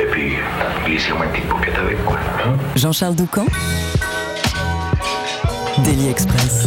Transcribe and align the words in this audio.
Et 0.00 0.06
puis, 0.10 0.32
glissez-moi 0.84 1.26
une 1.26 1.32
petite 1.60 1.76
avec, 1.78 2.04
quoi. 2.04 2.16
hein. 2.44 2.56
Jean-Charles 2.76 3.14
Doucan. 3.16 3.46
Daily 5.84 6.08
Express. 6.08 6.66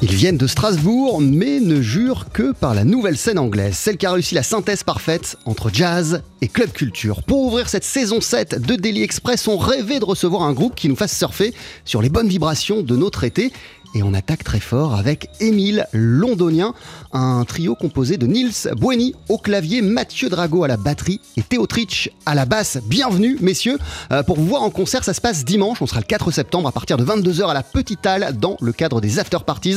Ils 0.00 0.14
viennent 0.14 0.36
de 0.36 0.46
Strasbourg, 0.46 1.20
mais 1.20 1.58
ne 1.58 1.82
jurent 1.82 2.26
que 2.32 2.52
par 2.52 2.72
la 2.72 2.84
nouvelle 2.84 3.16
scène 3.16 3.38
anglaise, 3.38 3.76
celle 3.76 3.96
qui 3.96 4.06
a 4.06 4.12
réussi 4.12 4.36
la 4.36 4.44
synthèse 4.44 4.84
parfaite 4.84 5.36
entre 5.44 5.70
jazz 5.72 6.22
et 6.40 6.46
club 6.46 6.70
culture. 6.70 7.24
Pour 7.24 7.40
ouvrir 7.42 7.68
cette 7.68 7.82
saison 7.82 8.20
7 8.20 8.62
de 8.64 8.76
Daily 8.76 9.02
Express, 9.02 9.48
on 9.48 9.58
rêvait 9.58 9.98
de 9.98 10.04
recevoir 10.04 10.42
un 10.42 10.52
groupe 10.52 10.76
qui 10.76 10.88
nous 10.88 10.94
fasse 10.94 11.16
surfer 11.18 11.52
sur 11.84 12.00
les 12.00 12.10
bonnes 12.10 12.28
vibrations 12.28 12.82
de 12.82 12.94
notre 12.96 13.24
été. 13.24 13.52
Et 13.94 14.02
on 14.02 14.12
attaque 14.14 14.44
très 14.44 14.60
fort 14.60 14.94
avec 14.94 15.28
Émile 15.40 15.86
Londonien, 15.92 16.74
un 17.12 17.44
trio 17.44 17.74
composé 17.74 18.16
de 18.16 18.26
Nils 18.26 18.68
Bueni 18.76 19.14
au 19.28 19.38
clavier, 19.38 19.82
Mathieu 19.82 20.28
Drago 20.28 20.62
à 20.64 20.68
la 20.68 20.76
batterie 20.76 21.20
et 21.36 21.42
Théo 21.42 21.66
Tritsch 21.66 22.10
à 22.26 22.34
la 22.34 22.44
basse. 22.44 22.78
Bienvenue 22.84 23.38
messieurs, 23.40 23.78
Euh, 24.12 24.22
pour 24.22 24.36
vous 24.36 24.46
voir 24.46 24.62
en 24.62 24.70
concert 24.70 25.04
ça 25.04 25.14
se 25.14 25.20
passe 25.20 25.44
dimanche, 25.44 25.80
on 25.80 25.86
sera 25.86 26.00
le 26.00 26.06
4 26.06 26.30
septembre 26.30 26.68
à 26.68 26.72
partir 26.72 26.96
de 26.96 27.04
22h 27.04 27.48
à 27.48 27.54
la 27.54 27.62
Petite 27.62 28.04
Halle 28.06 28.36
dans 28.38 28.56
le 28.60 28.72
cadre 28.72 29.00
des 29.00 29.18
after 29.18 29.38
parties 29.46 29.76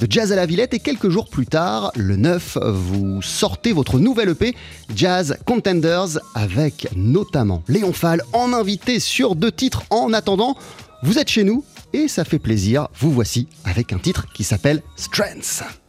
de 0.00 0.06
Jazz 0.08 0.32
à 0.32 0.36
la 0.36 0.46
Villette 0.46 0.74
et 0.74 0.78
quelques 0.78 1.08
jours 1.08 1.28
plus 1.28 1.46
tard, 1.46 1.92
le 1.96 2.16
9, 2.16 2.58
vous 2.62 3.22
sortez 3.22 3.72
votre 3.72 3.98
nouvelle 3.98 4.30
EP 4.30 4.54
Jazz 4.94 5.36
Contenders 5.46 6.18
avec 6.34 6.88
notamment 6.96 7.62
Léon 7.68 7.92
Fall 7.92 8.22
en 8.32 8.52
invité 8.52 9.00
sur 9.00 9.34
deux 9.36 9.52
titres 9.52 9.82
en 9.90 10.12
attendant. 10.12 10.56
Vous 11.04 11.18
êtes 11.18 11.28
chez 11.28 11.42
nous 11.44 11.64
et 11.92 12.08
ça 12.08 12.24
fait 12.24 12.38
plaisir. 12.38 12.88
Vous 12.98 13.12
voici 13.12 13.48
avec 13.64 13.92
un 13.92 13.98
titre 13.98 14.26
qui 14.32 14.44
s'appelle 14.44 14.82
Strengths. 14.96 15.81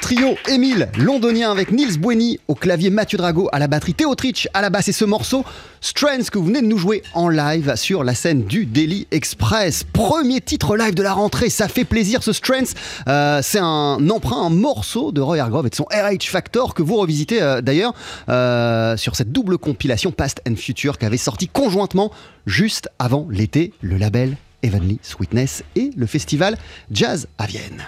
Trio 0.00 0.36
Émile 0.48 0.88
londonien 0.96 1.50
avec 1.50 1.70
Nils 1.70 1.98
Bueni 1.98 2.38
au 2.48 2.54
clavier, 2.54 2.88
Mathieu 2.90 3.18
Drago 3.18 3.48
à 3.52 3.58
la 3.58 3.68
batterie, 3.68 3.94
Théo 3.94 4.14
Trich 4.14 4.48
à 4.54 4.62
la 4.62 4.70
basse 4.70 4.88
et 4.88 4.92
ce 4.92 5.04
morceau 5.04 5.44
Strength 5.80 6.30
que 6.30 6.38
vous 6.38 6.46
venez 6.46 6.62
de 6.62 6.66
nous 6.66 6.78
jouer 6.78 7.02
en 7.14 7.28
live 7.28 7.74
sur 7.76 8.02
la 8.02 8.14
scène 8.14 8.44
du 8.44 8.64
Daily 8.64 9.06
Express. 9.10 9.84
Premier 9.84 10.40
titre 10.40 10.76
live 10.76 10.94
de 10.94 11.02
la 11.02 11.12
rentrée, 11.12 11.50
ça 11.50 11.68
fait 11.68 11.84
plaisir 11.84 12.22
ce 12.22 12.32
Strength. 12.32 12.74
Euh, 13.08 13.40
c'est 13.42 13.58
un 13.58 14.08
emprunt, 14.08 14.46
un 14.46 14.50
morceau 14.50 15.12
de 15.12 15.20
Roy 15.20 15.38
Hargrove 15.38 15.66
et 15.66 15.70
de 15.70 15.74
son 15.74 15.84
RH 15.84 16.28
Factor 16.28 16.74
que 16.74 16.82
vous 16.82 16.96
revisitez 16.96 17.42
euh, 17.42 17.60
d'ailleurs 17.60 17.94
euh, 18.28 18.96
sur 18.96 19.16
cette 19.16 19.32
double 19.32 19.58
compilation 19.58 20.10
Past 20.10 20.40
and 20.48 20.56
Future 20.56 20.96
qui 20.98 21.04
avait 21.04 21.16
sorti 21.16 21.48
conjointement 21.48 22.10
juste 22.46 22.88
avant 22.98 23.26
l'été 23.30 23.72
le 23.82 23.96
label 23.98 24.36
Heavenly 24.62 24.98
Sweetness 25.02 25.64
et 25.76 25.90
le 25.96 26.06
festival 26.06 26.56
Jazz 26.90 27.26
à 27.38 27.46
Vienne. 27.46 27.82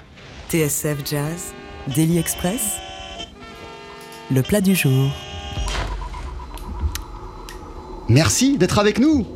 TSF 0.52 0.98
Jazz, 1.10 1.54
Daily 1.88 2.18
Express, 2.18 2.78
le 4.30 4.42
plat 4.42 4.60
du 4.60 4.74
jour. 4.74 5.10
Merci 8.08 8.56
d'être 8.56 8.78
avec 8.78 8.98
nous. 8.98 9.26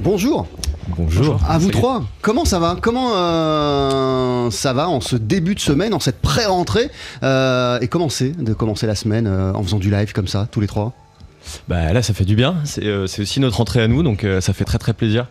Bonjour. 0.00 0.46
Bonjour. 0.96 1.40
À 1.48 1.58
vous 1.58 1.68
Salut. 1.68 1.78
trois. 1.78 2.02
Comment 2.22 2.44
ça 2.44 2.58
va? 2.58 2.76
Comment 2.80 3.12
euh, 3.16 4.50
ça 4.50 4.72
va 4.72 4.88
en 4.88 5.00
ce 5.00 5.16
début 5.16 5.54
de 5.54 5.60
semaine, 5.60 5.94
en 5.94 6.00
cette 6.00 6.20
pré-rentrée? 6.20 6.90
Euh, 7.22 7.80
Et 7.80 7.88
comment 7.88 8.08
c'est 8.08 8.30
de 8.30 8.52
commencer 8.52 8.86
la 8.86 8.94
semaine 8.94 9.26
euh, 9.26 9.52
en 9.54 9.62
faisant 9.62 9.78
du 9.78 9.90
live 9.90 10.12
comme 10.12 10.28
ça, 10.28 10.46
tous 10.50 10.60
les 10.60 10.66
trois? 10.66 10.92
Bah 11.68 11.92
là, 11.92 12.02
ça 12.02 12.14
fait 12.14 12.24
du 12.24 12.36
bien. 12.36 12.56
C'est 12.64 12.84
euh, 12.84 13.04
aussi 13.04 13.40
notre 13.40 13.60
entrée 13.60 13.82
à 13.82 13.88
nous, 13.88 14.02
donc 14.02 14.24
euh, 14.24 14.40
ça 14.40 14.52
fait 14.52 14.64
très 14.64 14.78
très 14.78 14.92
plaisir. 14.92 15.26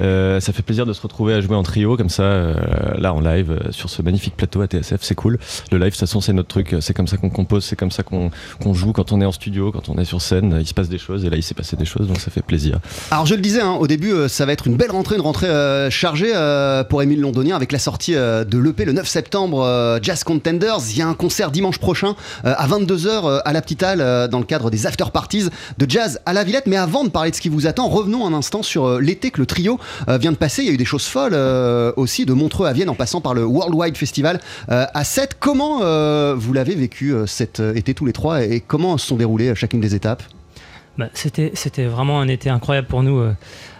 Euh, 0.00 0.40
ça 0.40 0.52
fait 0.52 0.62
plaisir 0.62 0.86
de 0.86 0.92
se 0.92 1.00
retrouver 1.00 1.34
à 1.34 1.40
jouer 1.40 1.56
en 1.56 1.62
trio 1.62 1.96
comme 1.96 2.08
ça, 2.08 2.52
là 2.96 3.12
en 3.12 3.20
live 3.20 3.58
sur 3.70 3.90
ce 3.90 4.02
magnifique 4.02 4.36
plateau 4.36 4.60
à 4.60 4.66
TSF. 4.66 5.00
C'est 5.02 5.14
cool. 5.14 5.38
Le 5.72 5.78
live, 5.78 5.86
de 5.86 5.90
toute 5.90 6.00
façon, 6.00 6.20
c'est 6.20 6.32
notre 6.32 6.48
truc. 6.48 6.76
C'est 6.80 6.94
comme 6.94 7.08
ça 7.08 7.16
qu'on 7.16 7.30
compose, 7.30 7.64
c'est 7.64 7.76
comme 7.76 7.90
ça 7.90 8.02
qu'on 8.02 8.30
joue 8.74 8.92
quand 8.92 9.12
on 9.12 9.20
est 9.20 9.24
en 9.24 9.32
studio, 9.32 9.72
quand 9.72 9.88
on 9.88 9.98
est 9.98 10.04
sur 10.04 10.22
scène. 10.22 10.56
Il 10.60 10.66
se 10.66 10.74
passe 10.74 10.88
des 10.88 10.98
choses 10.98 11.24
et 11.24 11.30
là, 11.30 11.36
il 11.36 11.42
s'est 11.42 11.54
passé 11.54 11.76
des 11.76 11.84
choses, 11.84 12.06
donc 12.06 12.20
ça 12.20 12.30
fait 12.30 12.42
plaisir. 12.42 12.78
Alors 13.10 13.26
je 13.26 13.34
le 13.34 13.40
disais, 13.40 13.60
hein, 13.60 13.76
au 13.78 13.86
début, 13.86 14.12
ça 14.28 14.46
va 14.46 14.52
être 14.52 14.66
une 14.66 14.76
belle 14.76 14.90
rentrée, 14.90 15.16
une 15.16 15.22
rentrée 15.22 15.48
chargée 15.90 16.32
pour 16.88 17.02
Émile 17.02 17.20
Londonien 17.20 17.56
avec 17.56 17.72
la 17.72 17.78
sortie 17.78 18.14
de 18.14 18.58
l'EP 18.58 18.84
le 18.84 18.92
9 18.92 19.06
septembre, 19.06 19.98
Jazz 20.02 20.22
Contenders. 20.24 20.78
Il 20.90 20.98
y 20.98 21.02
a 21.02 21.08
un 21.08 21.14
concert 21.14 21.50
dimanche 21.50 21.78
prochain 21.78 22.14
à 22.44 22.66
22h 22.68 23.42
à 23.44 23.52
la 23.52 23.62
Petite 23.62 23.82
Halle 23.82 24.28
dans 24.28 24.38
le 24.38 24.44
cadre 24.44 24.70
des 24.70 24.86
after 24.86 25.06
parties 25.12 25.47
de 25.78 25.90
jazz 25.90 26.20
à 26.26 26.32
la 26.32 26.44
Villette. 26.44 26.66
Mais 26.66 26.76
avant 26.76 27.04
de 27.04 27.08
parler 27.08 27.30
de 27.30 27.36
ce 27.36 27.40
qui 27.40 27.48
vous 27.48 27.66
attend, 27.66 27.88
revenons 27.88 28.26
un 28.26 28.32
instant 28.32 28.62
sur 28.62 28.86
euh, 28.86 29.00
l'été 29.00 29.30
que 29.30 29.40
le 29.40 29.46
trio 29.46 29.78
euh, 30.08 30.18
vient 30.18 30.32
de 30.32 30.36
passer. 30.36 30.62
Il 30.62 30.68
y 30.68 30.70
a 30.70 30.74
eu 30.74 30.78
des 30.78 30.84
choses 30.84 31.06
folles 31.06 31.34
euh, 31.34 31.92
aussi, 31.96 32.26
de 32.26 32.32
Montreux 32.32 32.66
à 32.66 32.72
Vienne 32.72 32.90
en 32.90 32.94
passant 32.94 33.20
par 33.20 33.34
le 33.34 33.44
Worldwide 33.44 33.96
Festival 33.96 34.40
à 34.68 35.04
7. 35.04 35.36
Comment 35.38 35.78
vous 36.34 36.52
l'avez 36.52 36.74
vécu 36.74 37.14
cet 37.26 37.60
été 37.60 37.94
tous 37.94 38.06
les 38.06 38.12
trois 38.12 38.42
et 38.42 38.60
comment 38.60 38.98
se 38.98 39.06
sont 39.06 39.16
déroulées 39.16 39.54
chacune 39.54 39.80
des 39.80 39.94
étapes? 39.94 40.22
Bah, 40.96 41.06
c'était, 41.14 41.52
c'était 41.54 41.84
vraiment 41.84 42.20
un 42.20 42.28
été 42.28 42.50
incroyable 42.50 42.88
pour 42.88 43.02
nous 43.02 43.22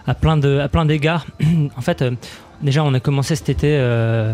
à 0.06 0.14
plein, 0.14 0.36
de, 0.36 0.58
à 0.58 0.68
plein 0.68 0.86
d'égards. 0.86 1.26
en 1.76 1.80
fait, 1.80 2.02
déjà, 2.62 2.84
on 2.84 2.94
a 2.94 3.00
commencé 3.00 3.36
cet 3.36 3.48
été 3.48 3.76
euh, 3.76 4.32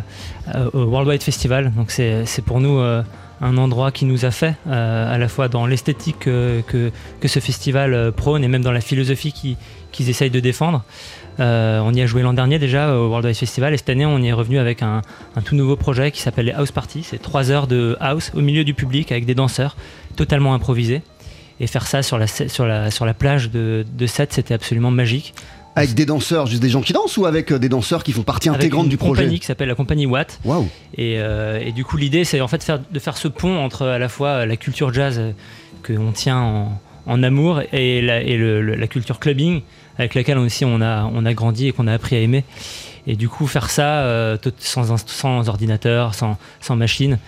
euh, 0.54 0.70
au 0.72 0.84
Worldwide 0.84 1.22
Festival. 1.22 1.72
Donc, 1.72 1.90
c'est, 1.90 2.24
c'est 2.26 2.42
pour 2.42 2.60
nous 2.60 2.80
un 3.40 3.56
endroit 3.58 3.90
qui 3.92 4.04
nous 4.04 4.24
a 4.24 4.30
fait, 4.30 4.54
euh, 4.68 5.14
à 5.14 5.18
la 5.18 5.28
fois 5.28 5.48
dans 5.48 5.66
l'esthétique 5.66 6.20
que, 6.20 6.62
que 7.20 7.28
ce 7.28 7.40
festival 7.40 7.92
euh, 7.94 8.10
prône 8.10 8.44
et 8.44 8.48
même 8.48 8.62
dans 8.62 8.72
la 8.72 8.80
philosophie 8.80 9.32
qui- 9.32 9.56
qu'ils 9.92 10.08
essayent 10.10 10.30
de 10.30 10.40
défendre. 10.40 10.82
Euh, 11.40 11.80
on 11.84 11.92
y 11.92 12.00
a 12.00 12.06
joué 12.06 12.22
l'an 12.22 12.32
dernier 12.32 12.58
déjà 12.60 12.96
au 12.96 13.08
Worldwide 13.08 13.34
Festival 13.36 13.74
et 13.74 13.76
cette 13.76 13.88
année 13.90 14.06
on 14.06 14.18
y 14.18 14.28
est 14.28 14.32
revenu 14.32 14.58
avec 14.58 14.82
un, 14.82 15.02
un 15.34 15.40
tout 15.40 15.56
nouveau 15.56 15.74
projet 15.76 16.10
qui 16.12 16.20
s'appelle 16.20 16.46
les 16.46 16.52
House 16.52 16.70
Party. 16.72 17.02
C'est 17.02 17.20
trois 17.20 17.50
heures 17.50 17.66
de 17.66 17.96
house 18.00 18.30
au 18.34 18.40
milieu 18.40 18.62
du 18.64 18.72
public 18.74 19.10
avec 19.10 19.24
des 19.26 19.34
danseurs 19.34 19.76
totalement 20.16 20.54
improvisés. 20.54 21.02
Et 21.60 21.68
faire 21.68 21.86
ça 21.86 22.02
sur 22.02 22.18
la, 22.18 22.26
sur 22.26 22.66
la, 22.66 22.90
sur 22.90 23.06
la 23.06 23.14
plage 23.14 23.50
de, 23.50 23.84
de 23.96 24.06
Sète, 24.06 24.32
c'était 24.32 24.54
absolument 24.54 24.90
magique. 24.90 25.34
Avec 25.76 25.94
des 25.94 26.06
danseurs, 26.06 26.46
juste 26.46 26.62
des 26.62 26.68
gens 26.70 26.80
qui 26.82 26.92
dansent 26.92 27.16
ou 27.16 27.26
avec 27.26 27.50
euh, 27.50 27.58
des 27.58 27.68
danseurs 27.68 28.04
qui 28.04 28.12
font 28.12 28.22
partie 28.22 28.48
Avec 28.48 28.60
intégrante 28.60 28.84
une 28.84 28.90
du 28.90 28.96
projet 28.96 29.22
compagnie 29.22 29.40
qui 29.40 29.46
s'appelle 29.46 29.68
la 29.68 29.74
compagnie 29.74 30.06
Watt. 30.06 30.38
Waouh 30.44 30.68
Et, 30.96 31.16
euh, 31.18 31.60
et 31.64 31.72
du 31.72 31.84
coup, 31.84 31.96
l'idée, 31.96 32.24
c'est 32.24 32.40
en 32.40 32.48
fait 32.48 32.62
faire, 32.62 32.78
de 32.90 32.98
faire 32.98 33.16
ce 33.16 33.28
pont 33.28 33.58
entre 33.58 33.86
à 33.86 33.98
la 33.98 34.08
fois 34.08 34.46
la 34.46 34.56
culture 34.56 34.92
jazz 34.94 35.16
euh, 35.18 35.32
qu'on 35.86 36.12
tient 36.12 36.38
en, 36.38 36.80
en 37.06 37.22
amour 37.22 37.60
et, 37.72 38.00
la, 38.02 38.22
et 38.22 38.36
le- 38.36 38.62
le- 38.62 38.76
la 38.76 38.86
culture 38.86 39.18
clubbing 39.18 39.62
avec 39.98 40.14
laquelle 40.14 40.38
aussi 40.38 40.64
on 40.64 40.80
a, 40.80 41.04
on 41.12 41.24
a 41.26 41.34
grandi 41.34 41.68
et 41.68 41.72
qu'on 41.72 41.86
a 41.88 41.92
appris 41.92 42.16
à 42.16 42.20
aimer. 42.20 42.44
Et 43.06 43.16
du 43.16 43.28
coup, 43.28 43.46
faire 43.46 43.68
ça 43.68 43.98
euh, 44.04 44.36
sans, 44.58 45.48
ordinateur, 45.48 46.14
sans, 46.14 46.38
sans 46.60 46.76
machine, 46.76 47.18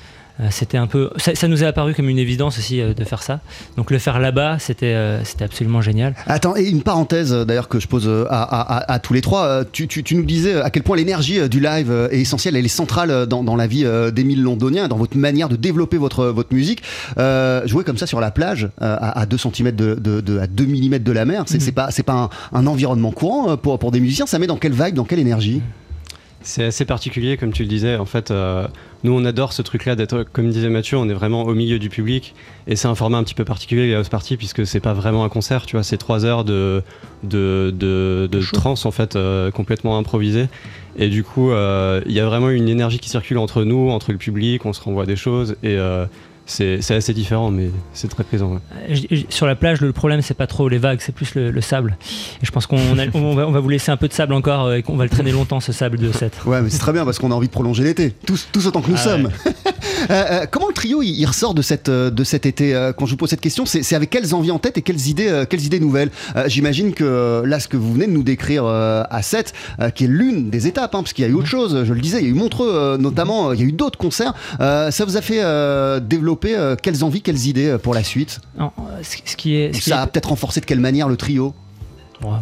c'était 0.51 0.77
un 0.79 0.87
peu. 0.87 1.11
Ça, 1.17 1.35
ça 1.35 1.49
nous 1.49 1.63
est 1.65 1.67
apparu 1.67 1.95
comme 1.95 2.09
une 2.09 2.19
évidence 2.19 2.59
aussi 2.59 2.81
euh, 2.81 2.93
de 2.95 3.05
faire 3.05 3.23
ça. 3.23 3.41
Donc 3.77 3.91
le 3.91 3.99
faire 3.99 4.19
là-bas, 4.21 4.59
c'était 4.59 4.95
euh, 4.95 5.25
c'était 5.25 5.45
absolument 5.45 5.81
génial. 5.81 6.15
Attends, 6.27 6.55
et 6.57 6.65
une 6.69 6.83
parenthèse 6.83 7.33
euh, 7.33 7.45
d'ailleurs 7.45 7.69
que 7.69 7.81
je 7.81 7.89
pose 7.89 8.07
euh, 8.07 8.27
à, 8.29 8.43
à- 8.43 8.77
à- 8.79 8.93
à 8.93 8.99
tous 8.99 9.13
les 9.15 9.21
trois. 9.23 9.45
Euh, 9.47 9.65
Tu, 9.73 9.89
tu- 9.89 10.03
tu 10.03 10.15
nous 10.15 10.25
disais 10.25 10.61
à 10.61 10.71
quel 10.71 10.83
point 10.83 10.97
l'énergie 10.97 11.41
euh, 11.41 11.49
du 11.49 11.61
live 11.61 11.91
euh, 11.91 12.09
est 12.11 12.21
essentielle, 12.21 12.57
elle 12.57 12.65
est 12.65 12.69
centrale 12.69 13.11
euh, 13.11 13.27
dans, 13.27 13.43
dans 13.45 13.57
la 13.57 13.67
vie 13.67 13.85
euh, 13.85 14.11
d'Émile 14.11 14.43
Londonien, 14.43 14.89
dans 14.89 14.97
votre 14.99 15.17
manière 15.17 15.49
de 15.49 15.57
développer 15.57 15.97
votre, 15.97 16.27
votre 16.27 16.53
musique. 16.55 16.83
Euh, 17.19 17.67
jouer 17.67 17.85
comme 17.85 17.97
ça 17.99 18.07
sur 18.07 18.21
la 18.21 18.31
plage, 18.31 18.65
euh, 18.83 18.97
à, 19.01 19.21
à 19.21 19.27
2 19.27 19.37
cm 19.39 19.71
de, 19.73 19.95
de- 19.95 20.21
de- 20.21 20.39
à 20.39 20.47
2 20.47 20.65
mm 20.67 20.99
de 20.99 21.13
la 21.13 21.25
mer, 21.25 21.45
c'est 21.47 21.61
c'est 21.61 21.73
pas, 21.73 21.91
c'est 21.91 22.03
pas 22.03 22.13
un, 22.53 22.59
un 22.59 22.67
environnement 22.67 23.11
courant 23.13 23.51
euh, 23.51 23.57
pour, 23.57 23.79
pour 23.79 23.91
des 23.91 24.01
musiciens. 24.01 24.27
Ça 24.27 24.39
met 24.39 24.47
dans 24.47 24.57
quelle 24.59 24.73
vibe, 24.73 24.95
dans 24.95 25.05
quelle 25.05 25.19
énergie? 25.21 25.63
C'est 26.43 26.65
assez 26.65 26.85
particulier, 26.85 27.37
comme 27.37 27.53
tu 27.53 27.63
le 27.63 27.69
disais. 27.69 27.97
En 27.97 28.05
fait, 28.05 28.31
euh, 28.31 28.69
nous, 29.03 29.13
on 29.13 29.25
adore 29.25 29.53
ce 29.53 29.63
truc-là 29.63 29.97
d'être, 29.97 30.25
comme 30.33 30.49
disait 30.49 30.69
Mathieu, 30.69 30.97
on 30.97 31.09
est 31.09 31.15
vraiment 31.15 31.43
au 31.43 31.55
milieu 31.55 31.79
du 31.79 31.89
public. 31.89 32.35
Et 32.67 32.77
c'est 32.77 32.89
un 32.89 32.95
format 32.95 33.19
un 33.19 33.25
petit 33.25 33.35
peu 33.35 33.45
particulier, 33.45 33.89
les 33.89 33.95
house 33.95 34.09
party, 34.09 34.37
puisque 34.37 34.67
c'est 34.67 34.81
pas 34.81 34.93
vraiment 34.93 35.25
un 35.25 35.29
concert, 35.29 35.67
tu 35.67 35.77
vois. 35.77 35.83
C'est 35.83 35.97
trois 35.97 36.25
heures 36.25 36.45
de, 36.45 36.83
de, 37.25 37.75
de, 37.77 38.29
de 38.31 38.41
trance, 38.53 38.87
en 38.87 38.93
fait, 38.93 39.17
euh, 39.17 39.51
complètement 39.51 39.99
improvisé. 39.99 40.49
Et 40.99 41.09
du 41.09 41.25
coup, 41.25 41.51
euh, 41.51 42.01
il 42.07 42.13
y 42.13 42.21
a 42.21 42.27
vraiment 42.27 42.51
une 42.51 42.69
énergie 42.69 42.99
qui 42.99 43.09
circule 43.09 43.39
entre 43.39 43.65
nous, 43.65 43.91
entre 43.91 44.13
le 44.13 44.19
public, 44.19 44.65
on 44.67 44.73
se 44.73 44.81
renvoie 44.81 45.07
des 45.07 45.17
choses. 45.17 45.57
Et 45.63 45.77
euh, 45.77 46.07
c'est 46.47 46.91
assez 46.95 47.13
différent, 47.13 47.51
mais 47.51 47.71
c'est 47.93 48.09
très 48.09 48.25
présent. 48.25 48.53
ouais. 48.55 48.95
Je- 48.95 49.17
je- 49.17 49.25
sur 49.29 49.47
la 49.47 49.55
plage, 49.57 49.81
le 49.81 49.93
problème, 49.93 50.23
c'est 50.23 50.35
pas 50.35 50.47
trop 50.47 50.69
les 50.69 50.79
vagues, 50.79 51.01
c'est 51.03 51.13
plus 51.15 51.35
le, 51.35 51.51
le 51.51 51.61
sable. 51.61 51.97
Et 52.43 52.47
je 52.47 52.51
pense 52.53 52.67
qu'on 52.67 52.79
on 53.15 53.35
va, 53.35 53.47
on 53.49 53.51
va 53.53 53.61
vous 53.61 53.69
laisser 53.69 53.91
un 53.91 53.97
peu 53.97 54.09
de 54.09 54.13
sable 54.13 54.33
encore 54.33 54.67
euh, 54.67 54.77
et 54.77 54.83
qu'on 54.83 54.97
va 54.97 55.05
le 55.05 55.11
traîner 55.11 55.33
longtemps, 55.33 55.61
ce 55.61 55.73
sable 55.73 55.99
de 55.99 56.11
7. 56.13 56.33
Ouais, 56.47 56.63
mais 56.63 56.71
c'est 56.71 56.79
très 56.79 56.93
bien 56.93 57.05
parce 57.05 57.19
qu'on 57.19 57.31
a 57.33 57.35
envie 57.35 57.49
de 57.49 57.53
prolonger 57.53 57.83
l'été, 57.85 58.15
tous, 58.27 58.49
tous 58.53 58.67
autant 58.67 58.81
que 58.81 58.91
nous 58.91 58.97
Ah 58.97 59.03
sommes. 59.05 59.31
Euh, 60.11 60.13
euh, 60.31 60.47
comment 60.49 60.66
trio 60.87 61.03
il, 61.03 61.11
il 61.21 61.27
ressort 61.27 61.55
de, 61.55 61.63
cette, 61.63 61.89
euh, 61.89 62.11
de 62.11 62.25
cet 62.25 62.47
été 62.47 62.75
euh, 62.75 62.93
Quand 62.93 63.07
je 63.07 63.13
vous 63.13 63.17
pose 63.17 63.31
cette 63.31 63.41
question, 63.41 63.67
c'est 63.67 63.95
avec 63.95 64.11
quelles 64.11 64.35
envies 64.35 64.51
en 64.51 64.59
tête 64.59 64.79
et 64.79 64.83
quelles 64.83 65.09
idées, 65.09 65.29
euh, 65.29 65.45
quelles 65.45 65.65
idées 65.65 65.81
nouvelles 65.81 66.11
J'imagine 66.47 66.93
que 66.95 67.43
là, 67.45 67.61
ce 67.61 67.69
que 67.69 67.77
vous 67.77 67.93
venez 67.93 68.07
de 68.07 68.13
nous 68.13 68.23
décrire 68.23 68.65
à 68.67 69.23
7, 69.23 69.53
euh, 69.81 69.91
qui 69.91 70.05
est 70.05 70.09
l'une 70.09 70.51
des 70.51 70.67
étapes, 70.67 70.95
hein, 70.95 71.03
parce 71.03 71.13
qu'il 71.13 71.25
y 71.25 71.29
a 71.29 71.31
eu 71.31 71.35
autre 71.35 71.47
chose, 71.49 71.85
je 71.85 71.93
le 71.93 72.01
disais, 72.01 72.19
il 72.21 72.25
y 72.25 72.27
a 72.27 72.31
eu 72.31 72.35
Montreux 72.35 72.97
notamment, 72.99 73.53
il 73.53 73.61
y 73.61 73.63
a 73.63 73.67
eu 73.67 73.73
d'autres 73.73 73.99
concerts. 73.99 74.35
Ça 74.59 75.05
vous 75.07 75.17
a 75.17 75.21
fait 75.23 75.41
développer 76.01 76.75
quelles 76.83 77.03
envies, 77.05 77.23
quelles 77.23 77.47
idées 77.47 77.77
pour 77.83 77.95
la 77.95 78.05
suite? 78.05 78.41
Non, 78.59 78.71
ce, 79.03 79.17
ce 79.25 79.37
qui 79.37 79.57
est, 79.57 79.73
ce 79.73 79.81
qui 79.81 79.91
Ça 79.91 80.01
a 80.01 80.05
est- 80.05 80.07
peut-être 80.09 80.29
renforcé 80.31 80.61
de 80.61 80.67
quelle 80.67 80.81
manière 80.81 81.09
le 81.09 81.17
trio? 81.17 81.55
Bon, 82.21 82.33
euh, 82.35 82.39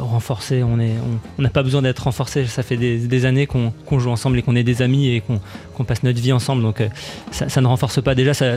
renforcé, 0.00 0.62
on 0.62 0.78
est, 0.80 0.94
on- 1.38 1.42
n'a 1.42 1.50
pas 1.50 1.62
besoin 1.62 1.82
d'être 1.82 2.00
renforcé. 2.00 2.46
Ça 2.46 2.62
fait 2.62 2.76
des, 2.76 3.24
années 3.24 3.46
qu'on 3.46 3.72
joue 3.98 4.10
ensemble 4.10 4.38
et 4.38 4.42
qu'on 4.42 4.56
est 4.56 4.62
des 4.62 4.82
amis 4.82 5.08
et 5.08 5.22
qu'on 5.22 5.84
passe 5.84 6.02
notre 6.02 6.20
vie 6.20 6.32
ensemble. 6.32 6.62
Donc 6.62 6.80
euh, 6.80 6.88
ça, 7.30 7.60
ne 7.60 7.66
renforce 7.66 8.02
pas. 8.02 8.14
Déjà, 8.14 8.34
ça, 8.34 8.56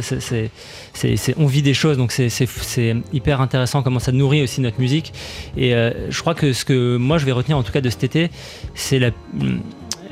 on 1.37 1.45
vit 1.45 1.61
des 1.61 1.73
choses, 1.73 1.97
donc 1.97 2.11
c'est 2.11 2.95
hyper 3.13 3.41
intéressant 3.41 3.83
comment 3.83 3.99
ça 3.99 4.11
nourrit 4.11 4.43
aussi 4.43 4.61
notre 4.61 4.79
musique. 4.79 5.13
Et 5.57 5.73
euh, 5.73 6.09
je 6.09 6.19
crois 6.21 6.35
que 6.35 6.53
ce 6.53 6.65
que 6.65 6.97
moi 6.97 7.17
je 7.17 7.25
vais 7.25 7.31
retenir 7.31 7.57
en 7.57 7.63
tout 7.63 7.71
cas 7.71 7.81
de 7.81 7.89
cet 7.89 8.03
été, 8.03 8.29
c'est 8.75 8.99
la 8.99 9.11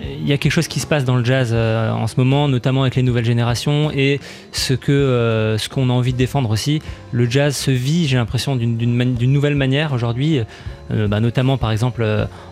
il 0.02 0.28
y 0.28 0.34
a 0.34 0.38
quelque 0.38 0.52
chose 0.52 0.68
qui 0.68 0.80
se 0.80 0.88
passe 0.88 1.06
dans 1.06 1.16
le 1.16 1.26
jazz 1.26 1.50
euh, 1.52 1.92
en 1.92 2.08
ce 2.08 2.16
moment, 2.18 2.48
notamment 2.48 2.82
avec 2.84 2.96
les 2.96 3.04
nouvelles 3.04 3.26
générations 3.26 3.92
et 3.92 4.20
ce 4.52 4.74
que 4.74 4.92
euh, 4.92 5.58
ce 5.58 5.70
qu'on 5.70 5.90
a 5.90 5.94
envie 5.94 6.14
de 6.14 6.18
défendre 6.18 6.50
aussi. 6.50 6.82
Le 7.12 7.30
jazz 7.30 7.56
se 7.56 7.72
vit, 7.72 8.08
j'ai 8.08 8.18
l'impression, 8.18 8.56
d'une 8.56 9.34
nouvelle 9.34 9.56
manière 9.56 9.94
aujourd'hui, 9.94 10.42
euh, 10.92 11.08
bah, 11.08 11.20
notamment 11.20 11.58
par 11.58 11.72
exemple 11.72 12.06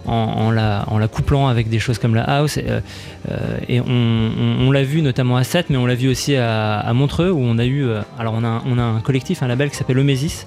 en, 0.06 0.52
la, 0.52 0.86
en 0.88 0.98
la 0.98 1.08
couplant 1.08 1.48
avec 1.48 1.70
des 1.70 1.80
choses 1.80 2.00
comme 2.00 2.16
la 2.16 2.24
house. 2.24 2.58
et 2.58 3.80
on, 3.82 4.32
on- 4.68 4.72
l'a 4.72 4.84
vu 4.84 5.02
notamment 5.02 5.38
à 5.38 5.44
Sète, 5.44 5.68
mais 5.70 5.78
on 5.78 5.86
l'a 5.86 5.96
vu 5.96 6.10
aussi 6.10 6.36
à, 6.36 6.92
Montreux 6.94 7.32
où 7.32 7.40
on 7.40 7.58
a 7.58 7.66
eu, 7.66 7.86
alors 8.20 8.34
on 8.36 8.44
a, 8.44 8.62
on 8.66 8.78
a 8.78 8.84
un 8.84 9.00
collectif, 9.00 9.44
un 9.44 9.48
label 9.48 9.70
qui 9.70 9.76
s'appelle 9.78 10.00
Omesis. 10.00 10.46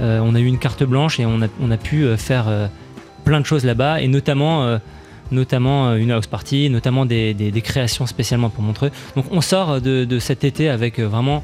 Euh, 0.00 0.20
on 0.24 0.34
a 0.34 0.40
eu 0.40 0.46
une 0.46 0.58
carte 0.58 0.82
blanche 0.82 1.20
et 1.20 1.26
on 1.26 1.40
a, 1.42 1.46
a 1.74 1.76
pu 1.76 2.04
faire 2.16 2.46
plein 3.24 3.40
de 3.40 3.46
choses 3.46 3.64
là-bas 3.64 4.00
et 4.00 4.08
notamment 4.08 4.78
notamment 5.30 5.88
euh, 5.88 5.96
une 5.96 6.10
house 6.10 6.26
party, 6.26 6.70
notamment 6.70 7.06
des, 7.06 7.34
créations 7.62 8.06
spécialement 8.06 8.50
pour 8.50 8.62
Montreux. 8.62 8.90
Donc 9.16 9.26
on 9.30 9.40
sort 9.40 9.80
de, 9.80 10.04
de 10.04 10.18
cet 10.18 10.44
été 10.44 10.68
avec 10.68 10.98
euh, 10.98 11.06
vraiment 11.06 11.42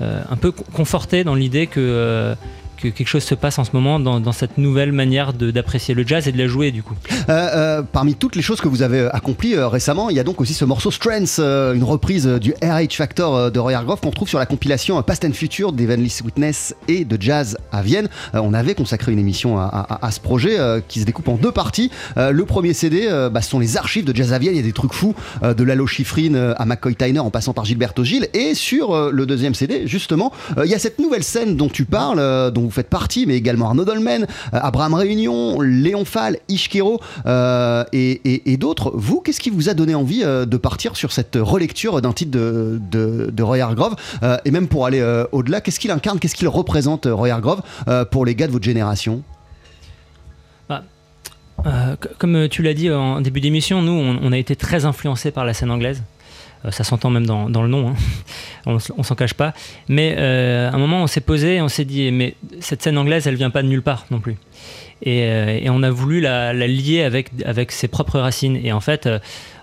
euh, 0.00 0.22
un 0.30 0.36
peu 0.36 0.50
co- 0.52 0.64
conforté 0.72 1.24
dans 1.24 1.34
l'idée 1.34 1.66
que, 1.66 2.34
que 2.80 2.88
quelque 2.88 3.08
chose 3.08 3.22
se 3.22 3.34
passe 3.34 3.58
en 3.58 3.64
ce 3.64 3.70
moment 3.72 4.00
dans, 4.00 4.32
cette 4.32 4.58
nouvelle 4.58 4.92
manière 4.92 5.32
d'apprécier 5.32 5.94
le 5.94 6.06
jazz 6.06 6.26
et 6.28 6.32
de 6.32 6.38
la 6.38 6.46
jouer 6.46 6.70
du 6.70 6.82
coup. 6.82 6.94
Euh, 7.28 7.48
euh, 7.54 7.82
parmi 7.82 8.14
toutes 8.14 8.36
les 8.36 8.42
choses 8.42 8.60
que 8.60 8.68
vous 8.68 8.82
avez 8.82 9.08
accomplies 9.12 9.54
euh, 9.54 9.68
récemment, 9.68 10.10
il 10.10 10.16
y 10.16 10.20
a 10.20 10.24
donc 10.24 10.40
aussi 10.40 10.54
ce 10.54 10.64
morceau 10.64 10.90
Strengths, 10.90 11.38
une 11.38 11.84
reprise 11.84 12.26
du 12.26 12.52
RH 12.62 12.94
Factor 12.94 13.50
de 13.50 13.58
Roy 13.58 13.72
Hargrove 13.72 14.00
qu'on 14.00 14.10
trouve 14.10 14.28
sur 14.28 14.38
la 14.38 14.46
compilation 14.46 15.02
Past 15.02 15.24
and 15.24 15.32
Future 15.32 15.72
d'Evenly 15.72 16.12
Witness 16.24 16.74
et 16.88 17.04
de 17.04 17.20
Jazz 17.20 17.56
à 17.72 17.82
Vienne. 17.82 18.08
On 18.32 18.54
avait 18.54 18.74
consacré 18.74 19.12
une 19.12 19.18
émission 19.18 19.58
à, 19.58 20.10
ce 20.10 20.20
projet 20.20 20.56
qui 20.88 21.00
se 21.00 21.04
découpe 21.04 21.28
en 21.28 21.36
deux 21.36 21.52
parties. 21.52 21.90
Le 22.16 22.44
premier 22.44 22.72
CD, 22.72 23.08
bah, 23.32 23.42
ce 23.42 23.50
sont 23.50 23.58
les 23.58 23.76
archives 23.76 24.04
de 24.04 24.14
Jazz 24.14 24.32
à 24.32 24.38
Vienne. 24.38 24.54
Il 24.54 24.58
y 24.58 24.60
a 24.60 24.66
des 24.66 24.72
trucs 24.72 24.92
fous 24.92 25.14
de 25.42 25.64
Lalo 25.64 25.86
Schifrin 25.86 26.54
à 26.56 26.64
McCoy 26.64 26.94
Tyner 26.94 27.20
en 27.20 27.30
passant 27.30 27.52
par 27.52 27.64
Gilberto 27.64 28.04
Gil. 28.04 28.28
Et 28.34 28.54
sur 28.54 29.10
le 29.10 29.26
deuxième 29.26 29.54
CD, 29.54 29.86
justement, 29.86 30.32
il 30.62 30.70
y 30.70 30.74
a 30.74 30.78
cette 30.78 30.98
nouvelle 30.98 31.24
scène 31.24 31.56
dont 31.56 31.68
tu 31.68 31.84
parles, 31.84 32.52
vous 32.70 32.74
faites 32.74 32.88
partie, 32.88 33.26
mais 33.26 33.36
également 33.36 33.66
Arnaud 33.66 33.84
Dolmen, 33.84 34.22
euh, 34.22 34.26
Abraham 34.62 34.94
Réunion, 34.94 35.60
Léon 35.60 36.04
Fall, 36.04 36.38
Ishkero 36.48 37.00
euh, 37.26 37.84
et, 37.92 38.56
d'autres. 38.56 38.92
Vous, 38.94 39.20
qu'est-ce 39.20 39.40
qui 39.40 39.50
vous 39.50 39.68
a 39.68 39.74
donné 39.74 39.94
envie 39.94 40.22
euh, 40.22 40.46
de 40.46 40.56
partir 40.56 40.96
sur 40.96 41.12
cette 41.12 41.36
relecture 41.40 42.00
d'un 42.00 42.12
titre 42.12 42.30
de, 42.30 42.80
de, 42.90 43.30
de 43.30 43.42
Roy 43.42 43.58
Hargrove 43.58 43.96
Et 44.44 44.50
même 44.50 44.68
pour 44.68 44.86
aller 44.86 45.02
au-delà, 45.32 45.60
qu'est-ce 45.60 45.80
qu'il 45.80 45.90
incarne, 45.90 46.18
qu'est-ce 46.18 46.34
qu'il 46.34 46.48
représente, 46.48 47.08
Roy 47.10 47.30
Hargrove, 47.30 47.62
pour 48.10 48.24
les 48.24 48.34
gars 48.34 48.46
de 48.46 48.52
votre 48.52 48.64
génération? 48.64 49.22
C- 50.68 50.76
comme 52.18 52.48
tu 52.48 52.62
l'as 52.62 52.74
dit 52.74 52.90
en 52.90 53.20
début 53.20 53.40
d'émission, 53.40 53.82
nous, 53.82 53.92
on 53.92 54.32
a 54.32 54.38
été 54.38 54.56
très 54.56 54.84
influencés 54.84 55.30
par 55.30 55.44
la 55.44 55.54
scène 55.54 55.70
anglaise. 55.70 56.02
Euh, 56.64 56.70
ça 56.70 56.84
s'entend 56.84 57.10
même 57.10 57.26
dans, 57.26 57.46
le 57.46 57.68
nom, 57.68 57.90
hein. 57.90 57.94
on, 58.96 59.02
s'en 59.02 59.14
cache 59.14 59.34
pas. 59.34 59.54
Mais 59.88 60.14
euh, 60.18 60.70
à 60.70 60.74
un 60.74 60.78
moment, 60.78 61.02
on 61.02 61.06
s'est 61.06 61.20
posé 61.20 61.56
et 61.56 61.62
on 61.62 61.68
s'est 61.68 61.84
dit, 61.84 62.10
mais 62.12 62.34
cette 62.60 62.82
scène 62.82 62.98
anglaise, 62.98 63.26
elle 63.26 63.36
vient 63.36 63.50
pas 63.50 63.62
de 63.62 63.68
nulle 63.68 63.82
part 63.82 64.06
non 64.10 64.20
plus. 64.20 64.36
Et, 65.02 65.22
euh, 65.24 65.60
on 65.70 65.82
a 65.82 65.90
voulu 65.90 66.20
la, 66.20 66.52
lier 66.52 67.02
avec, 67.02 67.72
ses 67.72 67.88
propres 67.88 68.18
racines. 68.18 68.58
Et 68.62 68.72
en 68.72 68.80
fait, 68.80 69.08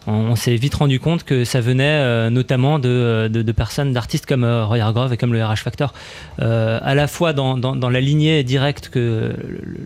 on, 0.08 0.36
s'est 0.36 0.56
vite 0.56 0.74
rendu 0.74 1.00
compte 1.00 1.24
que 1.24 1.44
ça 1.44 1.62
venait 1.62 2.30
notamment 2.32 2.80
de, 2.80 3.52
personnes, 3.56 3.94
d'artistes 3.94 4.26
comme 4.26 4.44
Roy 4.44 4.80
Hargrove 4.80 5.14
et 5.14 5.18
comme 5.18 5.34
le 5.34 5.44
RH 5.44 5.58
Factor, 5.58 5.94
à 6.40 6.96
la 6.96 7.08
fois 7.08 7.34
dans, 7.34 7.90
la 7.90 8.02
lignée 8.02 8.44
directe 8.44 8.90
que 8.90 9.36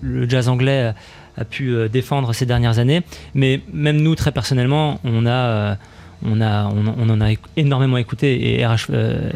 le, 0.02 0.30
jazz 0.30 0.48
anglais 0.48 0.94
a, 1.38 1.46
pu 1.46 1.90
défendre 1.90 2.34
ces 2.34 2.46
dernières 2.46 2.80
années, 2.80 3.02
mais 3.34 3.62
même 3.74 4.00
nous 4.00 4.16
très 4.16 4.32
personnellement, 4.32 5.00
on 5.04 5.26
a 5.26 5.78
on, 6.26 6.42
a, 6.42 6.66
on, 6.66 7.10
en 7.10 7.22
a 7.22 7.32
énormément 7.58 7.98
écouté 7.98 8.60
et 8.60 8.66
RH, 8.66 8.88
euh, 8.92 9.32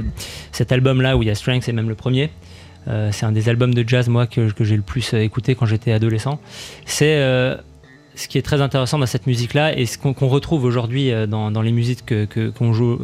cet 0.51 0.71
album-là 0.71 1.17
où 1.17 1.23
il 1.23 1.27
y 1.27 1.31
a 1.31 1.35
Strength, 1.35 1.63
c'est 1.63 1.73
même 1.73 1.89
le 1.89 1.95
premier. 1.95 2.29
euh, 2.87 3.09
c'est 3.11 3.25
un 3.25 3.31
des 3.31 3.49
albums 3.49 3.73
de 3.73 3.87
jazz 3.87 4.07
moi 4.07 4.27
que, 4.27 4.47
j'ai 4.59 4.75
le 4.75 4.81
plus 4.81 5.13
euh, 5.13 5.19
écouté 5.19 5.55
quand 5.55 5.65
j'étais 5.65 5.91
adolescent. 5.91 6.39
C'est 6.85 7.15
ce 8.17 8.27
qui 8.29 8.37
est 8.37 8.41
très 8.43 8.61
intéressant 8.61 8.97
dans 8.97 9.05
cette 9.05 9.27
musique-là 9.27 9.77
et 9.77 9.85
ce 9.85 9.97
qu'on 9.97 10.27
retrouve 10.27 10.63
aujourd'hui 10.63 11.11
dans, 11.27 11.61
les 11.61 11.71
musiques 11.73 12.05
que- 12.05 12.49
qu'on 12.49 12.71
joue 12.71 12.97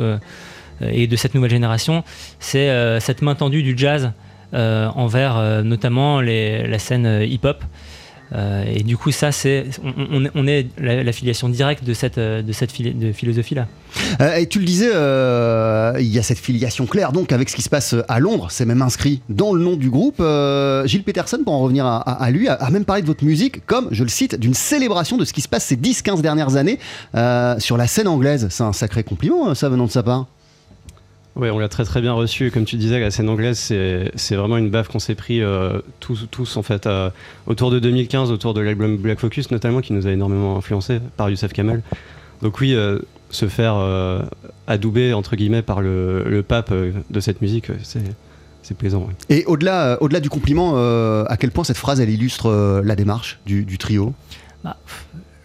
et 0.81 1.05
de 1.05 1.15
cette 1.17 1.35
nouvelle 1.35 1.50
génération, 1.51 2.05
c'est 2.39 3.00
cette 3.01 3.21
main 3.21 3.35
tendue 3.35 3.61
du 3.61 3.77
jazz 3.77 4.13
envers 4.53 5.63
notamment 5.65 6.21
la 6.21 6.79
scène 6.79 7.23
hip-hop. 7.23 7.61
Euh, 8.33 8.63
et 8.65 8.83
du 8.83 8.97
coup, 8.97 9.11
ça, 9.11 9.31
c'est 9.31 9.65
on, 9.83 10.25
est- 10.25 10.31
on 10.35 10.47
est 10.47 10.67
la, 10.79 11.11
directe 11.50 11.83
de 11.83 11.93
cette, 11.93 12.17
euh, 12.17 12.41
de 12.41 12.51
cette 12.53 12.71
philosophie-là. 12.71 13.67
Euh, 14.21 14.35
et 14.35 14.47
tu 14.47 14.59
le 14.59 14.65
disais, 14.65 14.88
il 14.88 16.07
y 16.07 16.19
a 16.19 16.23
cette 16.23 16.39
filiation 16.39 16.85
claire 16.85 17.11
donc 17.11 17.31
avec 17.31 17.50
ce 17.50 17.55
qui 17.55 17.61
se 17.61 17.69
passe 17.69 17.95
à 18.07 18.19
Londres, 18.19 18.47
c'est 18.50 18.65
même 18.65 18.81
inscrit 18.81 19.21
dans 19.29 19.53
le 19.53 19.63
nom 19.63 19.75
du 19.75 19.89
groupe. 19.89 20.23
Gilles 20.85 21.03
Peterson, 21.03 21.39
pour 21.43 21.53
en 21.53 21.59
revenir 21.59 21.85
à, 21.85 22.31
lui, 22.31 22.47
a, 22.47 22.69
même 22.69 22.85
parlé 22.85 23.01
de 23.01 23.07
votre 23.07 23.23
musique 23.25 23.65
comme, 23.65 23.89
je 23.91 24.03
le 24.03 24.09
cite, 24.09 24.39
d'une 24.39 24.53
célébration 24.53 25.17
de 25.17 25.25
ce 25.25 25.33
qui 25.33 25.41
se 25.41 25.50
passe 25.50 25.65
ces 25.65 25.75
10-15 25.75 26.21
dernières 26.21 26.55
années 26.55 26.79
sur 27.59 27.77
la 27.77 27.88
scène 27.88 28.07
anglaise. 28.07 28.47
C'est 28.50 28.63
un 28.63 28.73
sacré 28.73 29.03
compliment, 29.03 29.53
ça, 29.55 29.69
venant 29.69 29.85
de 29.85 29.91
sa 29.91 30.03
part. 30.03 30.27
Oui, 31.41 31.50
on 31.50 31.57
l'a 31.57 31.69
très 31.69 31.86
très 31.86 32.01
bien 32.01 32.13
reçu. 32.13 32.51
Comme 32.51 32.65
tu 32.65 32.75
disais, 32.75 33.00
la 33.00 33.10
scène 33.10 33.27
anglaise, 33.27 33.57
c'est 33.57 34.12
c'est 34.13 34.36
vraiment 34.36 34.57
une 34.57 34.69
baffe 34.69 34.89
qu'on 34.89 35.00
s'est 35.00 35.15
pris 35.15 35.41
euh, 35.41 35.79
tous, 36.00 36.27
tous 36.29 36.55
en 36.55 36.62
fait 36.62 36.86
euh, 36.86 37.10
autour 37.48 37.71
de 37.71 37.79
2015, 37.79 38.29
autour 38.29 38.53
de 38.53 38.62
l'album 38.62 38.95
Black 38.98 39.19
Focus 39.19 39.50
notamment, 39.50 39.81
qui 39.81 39.93
nous 39.93 40.05
a 40.05 40.12
énormément 40.12 40.55
influencé 40.55 41.00
par 41.17 41.31
Youssef 41.31 41.51
Kamel. 41.51 41.81
Donc 42.43 42.60
oui, 42.60 42.75
euh, 42.75 43.00
se 43.31 43.48
faire 43.48 43.74
euh, 43.75 44.21
adouber 44.67 45.13
entre 45.13 45.36
guillemets 45.36 45.63
par 45.63 45.81
le, 45.81 46.24
le 46.25 46.43
pape 46.43 46.71
euh, 46.71 46.91
de 47.10 47.19
cette 47.19 47.41
musique, 47.41 47.71
c'est 47.81 48.03
c'est 48.62 48.77
plaisant. 48.77 49.00
ouais. 49.00 49.36
Et 49.36 49.43
au-delà 49.45 49.86
euh, 49.93 49.98
au-delà 50.00 50.19
du 50.19 50.29
compliment, 50.29 50.74
euh, 50.75 51.24
à 51.27 51.38
quel 51.38 51.50
point 51.50 51.63
cette 51.63 51.77
phrase, 51.77 52.00
elle 52.00 52.12
illustre 52.12 52.51
euh, 52.51 52.83
la 52.86 52.95
démarche 52.95 53.39
du, 53.48 53.65
du 53.65 53.79
trio? 53.79 54.13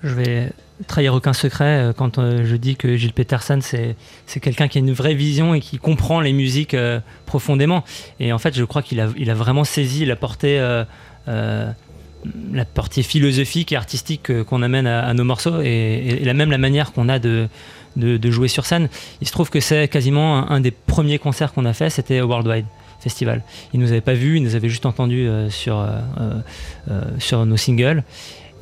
Je 0.02 0.12
vais 0.14 0.52
trahir 0.86 1.14
aucun 1.14 1.32
secret 1.32 1.64
euh, 1.64 1.92
quand 1.92 2.18
euh, 2.18 2.44
je 2.44 2.56
dis 2.56 2.76
que 2.76 2.96
Gilles 2.96 3.12
Peterson, 3.12 3.58
c'est 3.60 3.96
quelqu'un 4.40 4.68
qui 4.68 4.78
a 4.78 4.80
une 4.80 4.92
vraie 4.92 5.14
vision 5.14 5.54
et 5.54 5.60
qui 5.60 5.78
comprend 5.78 6.20
les 6.20 6.32
musiques 6.32 6.74
euh, 6.74 7.00
profondément. 7.24 7.84
Et 8.20 8.32
en 8.32 8.38
fait, 8.38 8.54
je 8.56 8.64
crois 8.64 8.82
qu'il 8.82 9.00
a, 9.00 9.08
il 9.16 9.30
a 9.30 9.34
vraiment 9.34 9.64
saisi 9.64 10.04
la 10.04 10.16
portée, 10.16 10.58
la 11.26 12.64
portée 12.64 13.02
philosophique 13.02 13.72
et 13.72 13.76
artistique 13.76 14.44
qu'on 14.44 14.62
amène 14.62 14.86
à, 14.86 15.12
nos 15.14 15.24
morceaux 15.24 15.60
et, 15.60 16.20
la 16.24 16.34
même 16.34 16.50
la 16.50 16.58
manière 16.58 16.92
qu'on 16.92 17.08
a 17.08 17.18
de, 17.18 17.48
de, 17.96 18.30
jouer 18.30 18.48
sur 18.48 18.66
scène. 18.66 18.88
Il 19.20 19.26
se 19.26 19.32
trouve 19.32 19.50
que 19.50 19.60
c'est 19.60 19.88
quasiment 19.88 20.50
un, 20.50 20.60
des 20.60 20.70
premiers 20.70 21.18
concerts 21.18 21.52
qu'on 21.52 21.64
a 21.64 21.72
fait, 21.72 21.90
c'était 21.90 22.20
Worldwide 22.20 22.66
Festival. 23.00 23.42
Il 23.74 23.80
nous 23.80 23.90
avait 23.90 24.00
pas 24.00 24.14
vus, 24.14 24.36
il 24.36 24.42
nous 24.42 24.54
avait 24.54 24.68
juste 24.68 24.86
entendus 24.86 25.28
sur, 25.50 25.86
sur 27.18 27.46
nos 27.46 27.56
singles. 27.56 28.04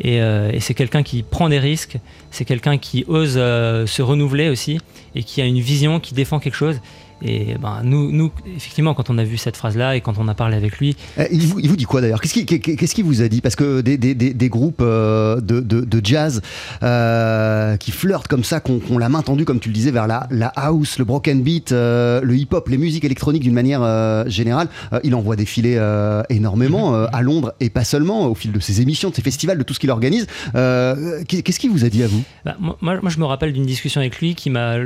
Et, 0.01 0.21
euh, 0.21 0.51
et 0.53 0.61
c'est 0.61 0.75
quelqu'un 0.75 1.03
qui 1.03 1.23
prend 1.23 1.49
des 1.49 1.59
risques, 1.59 1.99
c'est 2.31 2.45
quelqu'un 2.45 2.79
qui 2.79 3.05
ose 3.07 3.35
euh, 3.37 3.87
se 3.87 4.03
renouveler 4.03 4.49
aussi 4.49 4.81
et 5.15 5.23
qui 5.23 5.41
a 5.41 5.45
une 5.45 5.61
vision, 5.61 6.01
qui 6.01 6.15
défend 6.15 6.41
quelque 6.41 6.57
chose. 6.57 6.81
Et 7.27 7.57
ben, 7.61 7.81
nous, 7.85 8.13
nous, 8.13 8.31
effectivement, 8.55 8.93
quand 8.93 9.09
on 9.09 9.17
a 9.17 9.25
vu 9.25 9.39
cette 9.39 9.57
phrase-là 9.57 9.97
et 9.97 10.03
quand 10.03 10.19
on 10.19 10.29
a 10.29 10.35
parlé 10.35 10.57
avec 10.57 10.79
lui, 10.79 10.95
Euh, 11.19 11.25
il, 11.33 11.47
vous, 11.47 11.59
il 11.59 11.69
vous 11.71 11.77
dit 11.77 11.85
quoi 11.85 12.01
d'ailleurs? 12.03 12.21
Qu'est-ce 12.21 12.95
qu'il 12.95 13.05
vous 13.05 13.23
a 13.23 13.29
dit? 13.29 13.41
Parce 13.41 13.57
que 13.57 13.81
des, 13.81 13.97
des- 13.97 14.15
des- 14.15 14.35
des 14.35 14.49
groupes 14.51 14.83
euh, 14.83 15.41
de, 15.41 15.61
de- 15.61 15.81
de 15.81 16.01
jazz 16.05 16.43
euh, 16.83 17.77
qui 17.79 17.93
flirtent 17.93 18.29
comme 18.29 18.45
ça, 18.45 18.61
qu'on 18.61 18.79
qu'on 18.79 18.99
la 18.99 19.09
main 19.09 19.23
tendue, 19.23 19.45
comme 19.47 19.59
tu 19.61 19.71
le 19.71 19.75
disais, 19.75 19.91
vers 19.91 20.07
la, 20.07 20.27
la 20.31 20.49
house, 20.49 20.99
le 20.99 21.05
broken 21.07 21.43
beat, 21.43 21.73
euh, 21.73 22.21
le 22.23 22.37
hip-hop, 22.37 22.69
les 22.69 22.77
musiques 22.79 23.05
électroniques 23.05 23.43
d'une 23.43 23.55
manière 23.55 23.83
euh, 23.83 24.25
générale, 24.29 24.69
il 25.03 25.15
en 25.15 25.21
voit 25.21 25.37
défiler 25.37 25.81
énormément 26.29 26.95
euh, 26.95 27.07
à 27.13 27.23
Londres 27.23 27.55
et 27.61 27.71
pas 27.71 27.85
seulement, 27.85 28.27
au 28.27 28.35
fil 28.35 28.53
de 28.53 28.61
ses 28.61 28.81
émissions, 28.83 29.09
de 29.11 29.15
ses 29.15 29.23
festivals, 29.23 29.57
de 29.59 29.63
tout 29.63 29.73
ce 29.75 29.81
qu'il 29.81 29.91
organise. 29.91 30.27
Qu'est-ce 30.53 31.59
qu'il 31.59 31.71
vous 31.71 31.85
a 31.85 31.89
dit 31.89 32.03
à 32.03 32.07
vous? 32.07 32.23
Bah, 32.45 32.57
moi, 32.61 32.77
moi, 32.81 33.11
je 33.11 33.19
me 33.19 33.25
rappelle 33.25 33.53
d'une 33.53 33.67
discussion 33.67 34.01
avec 34.01 34.21
lui 34.21 34.35
qui 34.35 34.51
m'a 34.51 34.77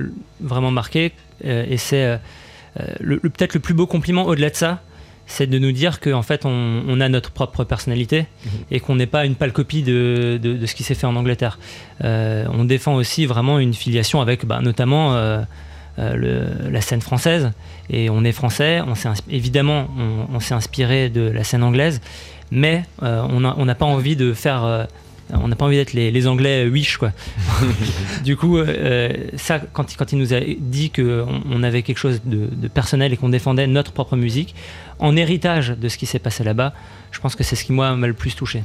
vraiment 0.41 0.71
marqué. 0.71 1.13
Euh, 1.45 1.65
et 1.69 1.77
c'est 1.77 2.05
euh, 2.05 2.17
euh, 2.81 2.85
le, 3.01 3.21
le- 3.23 3.31
peut-être 3.31 3.55
le 3.55 3.61
plus 3.61 3.75
beau 3.75 3.87
compliment 3.87 4.25
au-delà 4.27 4.51
de 4.51 4.57
ça, 4.57 4.83
c'est 5.27 5.47
de 5.47 5.59
nous 5.59 5.73
dire 5.73 6.01
qu'en 6.01 6.23
fait, 6.23 6.47
on, 6.47 6.83
on 6.89 7.01
a 7.01 7.09
notre 7.11 7.31
propre 7.33 7.63
personnalité 7.65 8.27
et 8.71 8.81
qu'on 8.81 8.95
n'est 8.97 9.07
pas 9.07 9.27
une 9.27 9.35
pâle 9.35 9.53
copie 9.53 9.83
de, 9.83 10.39
de- 10.43 10.55
de 10.55 10.67
ce 10.67 10.75
qui 10.75 10.83
s'est 10.85 10.95
fait 10.95 11.07
en 11.07 11.17
Angleterre. 11.17 11.59
Euh, 12.05 12.47
on 12.53 12.65
défend 12.65 12.95
aussi 12.95 13.27
vraiment 13.27 13.59
une 13.59 13.75
filiation 13.75 14.21
avec 14.23 14.47
bah, 14.47 14.61
notamment 14.63 15.15
euh, 15.15 15.41
euh, 15.99 16.15
le- 16.15 16.71
la 16.71 16.81
scène 16.81 17.03
française. 17.03 17.51
Et 17.91 18.09
on 18.09 18.25
est 18.25 18.33
français, 18.33 18.81
on 18.87 18.95
s'est 18.95 19.09
insp- 19.09 19.23
évidemment, 19.31 19.89
on, 19.99 20.35
on 20.37 20.41
s'est 20.41 20.55
inspiré 20.55 21.11
de 21.11 21.23
la 21.23 21.45
scène 21.45 21.63
anglaise, 21.63 22.01
mais 22.51 22.85
on 23.03 23.41
n'a 23.41 23.75
pas 23.75 23.87
envie 23.87 24.17
de 24.17 24.33
faire. 24.33 24.65
Euh, 25.33 25.37
on 25.43 25.49
n'a 25.49 25.57
pas 25.57 25.65
envie 25.67 25.77
d'être 25.77 25.93
les, 25.93 26.11
les 26.11 26.27
Anglais 26.27 26.65
euh, 26.67 26.71
wish 26.71 26.97
quoi. 26.97 27.13
du 28.25 28.37
coup, 28.37 28.59
euh, 28.59 29.13
ça, 29.37 29.61
quand, 29.73 29.93
il- 29.93 29.97
quand 29.97 30.13
il 30.13 30.19
nous 30.19 30.35
a 30.35 30.41
dit 30.59 30.91
qu'on 30.91 31.43
on 31.51 31.63
avait 31.63 31.83
quelque 31.83 31.99
chose 31.99 32.21
de, 32.25 32.47
de 32.51 32.69
personnel 32.69 33.13
et 33.13 33.17
qu'on 33.17 33.29
défendait 33.29 33.67
notre 33.67 33.93
propre 33.93 34.17
musique, 34.17 34.55
en 34.99 35.17
héritage 35.17 35.71
de 35.79 35.89
ce 35.89 35.97
qui 35.99 36.07
s'est 36.07 36.19
passé 36.19 36.45
là-bas, 36.45 36.73
je 37.11 37.21
pense 37.21 37.35
que 37.35 37.43
c'est 37.45 37.57
ce 37.57 37.65
qui 37.65 37.73
moi 37.73 37.95
m'a 37.97 38.07
le 38.07 38.13
plus 38.13 38.35
touché. 38.35 38.63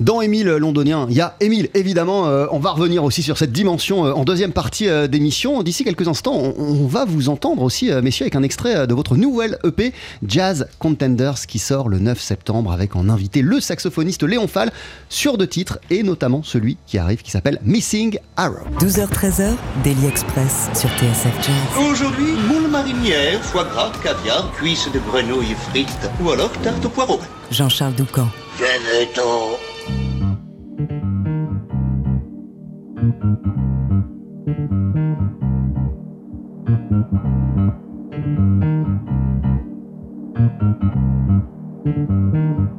Dans 0.00 0.20
Émile 0.20 0.46
Londonien, 0.46 1.06
il 1.10 1.16
y 1.16 1.20
a 1.20 1.34
Émile, 1.40 1.70
évidemment. 1.74 2.28
euh, 2.28 2.46
on 2.52 2.60
va 2.60 2.70
revenir 2.70 3.02
aussi 3.02 3.20
sur 3.22 3.36
cette 3.36 3.50
dimension 3.50 4.06
euh, 4.06 4.12
en 4.12 4.22
deuxième 4.24 4.52
partie 4.52 4.88
euh, 4.88 5.08
d'émission. 5.08 5.62
D'ici 5.64 5.82
quelques 5.82 6.06
instants, 6.06 6.34
on, 6.36 6.54
on 6.56 6.86
va 6.86 7.04
vous 7.04 7.28
entendre 7.30 7.62
aussi, 7.62 7.90
euh, 7.90 8.00
messieurs, 8.00 8.24
avec 8.24 8.36
un 8.36 8.44
extrait 8.44 8.76
euh, 8.76 8.86
de 8.86 8.94
votre 8.94 9.16
nouvelle 9.16 9.58
EP, 9.64 9.92
Jazz 10.24 10.68
Contenders, 10.78 11.46
qui 11.48 11.58
sort 11.58 11.88
le 11.88 11.98
9 11.98 12.20
septembre 12.20 12.70
avec 12.70 12.94
en 12.94 13.08
invité 13.08 13.42
le 13.42 13.58
saxophoniste 13.58 14.22
Léon 14.22 14.46
Fall 14.46 14.70
sur 15.08 15.36
deux 15.36 15.48
titres, 15.48 15.80
et 15.90 16.04
notamment 16.04 16.44
celui 16.44 16.76
qui 16.86 16.98
arrive 16.98 17.22
qui 17.22 17.32
s'appelle 17.32 17.58
Missing 17.64 18.18
Arrow. 18.36 18.68
12h-13h, 18.78 19.54
Daily 19.82 20.06
Express 20.06 20.68
sur 20.74 20.90
TSF 20.90 21.34
Jazz. 21.42 21.84
Aujourd'hui, 21.90 22.34
moule 22.46 22.70
marinière, 22.70 23.42
foie 23.42 23.64
gras, 23.64 23.90
caviar, 24.04 24.52
cuisses 24.52 24.88
de 24.92 25.00
grenouille 25.10 25.56
frites 25.70 26.10
ou 26.22 26.30
alors 26.30 26.50
tarte 26.62 26.84
au 26.84 26.88
poireau. 26.88 27.20
Jean-Charles 27.50 27.94
Doucan. 27.94 28.28
Venez-t'en. 28.58 29.58
Thank 41.84 42.77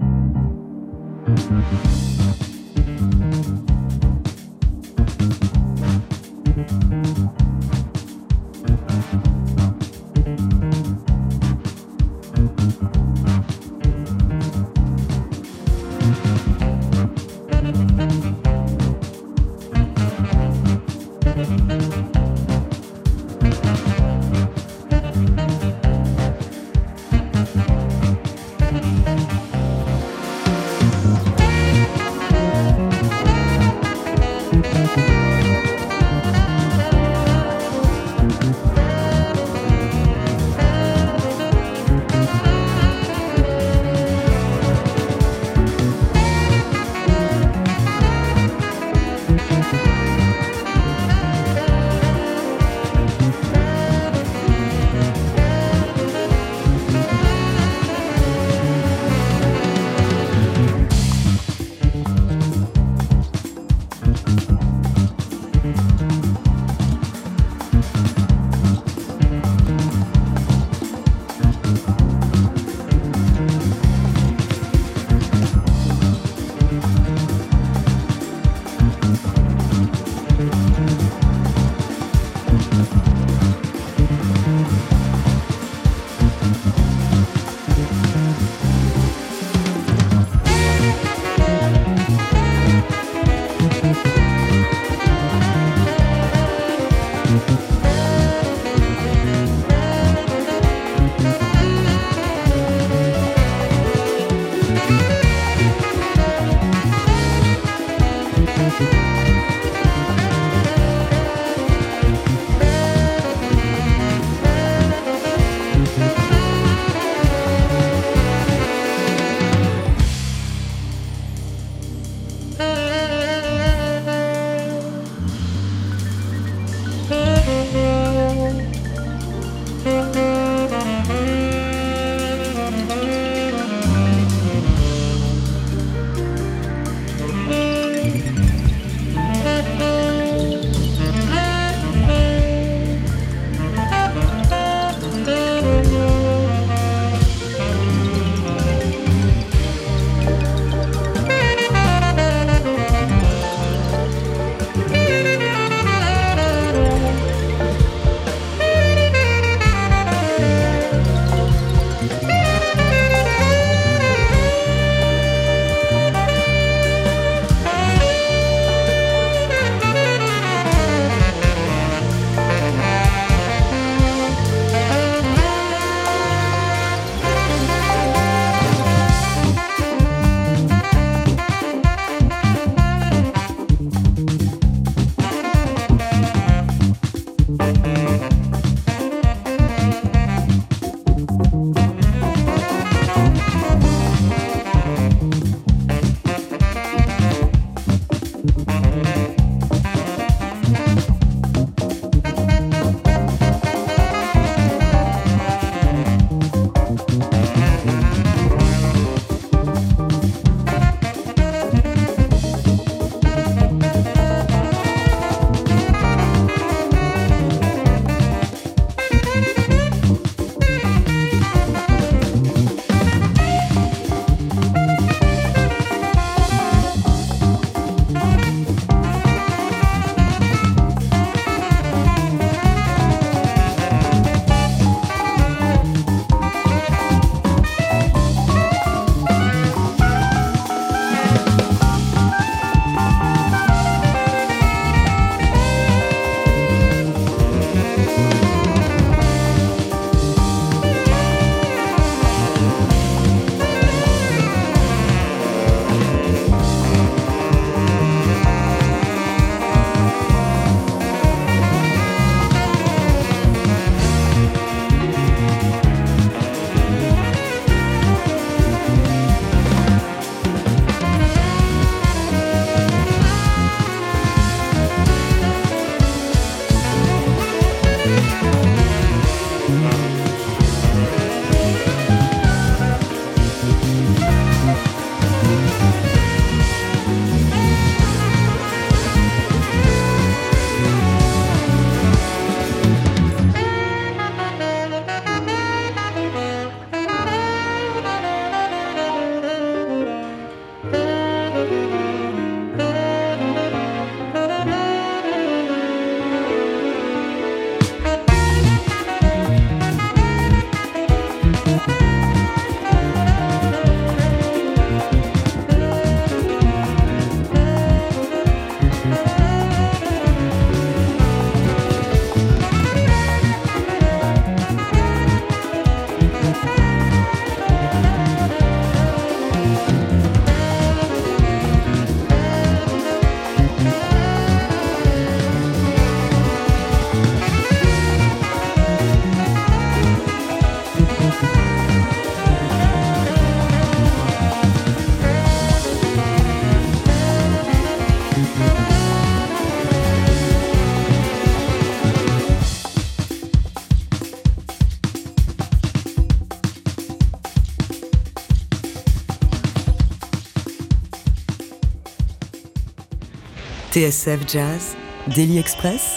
TSF 364.00 364.48
Jazz, 364.48 364.96
Daily 365.36 365.58
Express, 365.58 366.16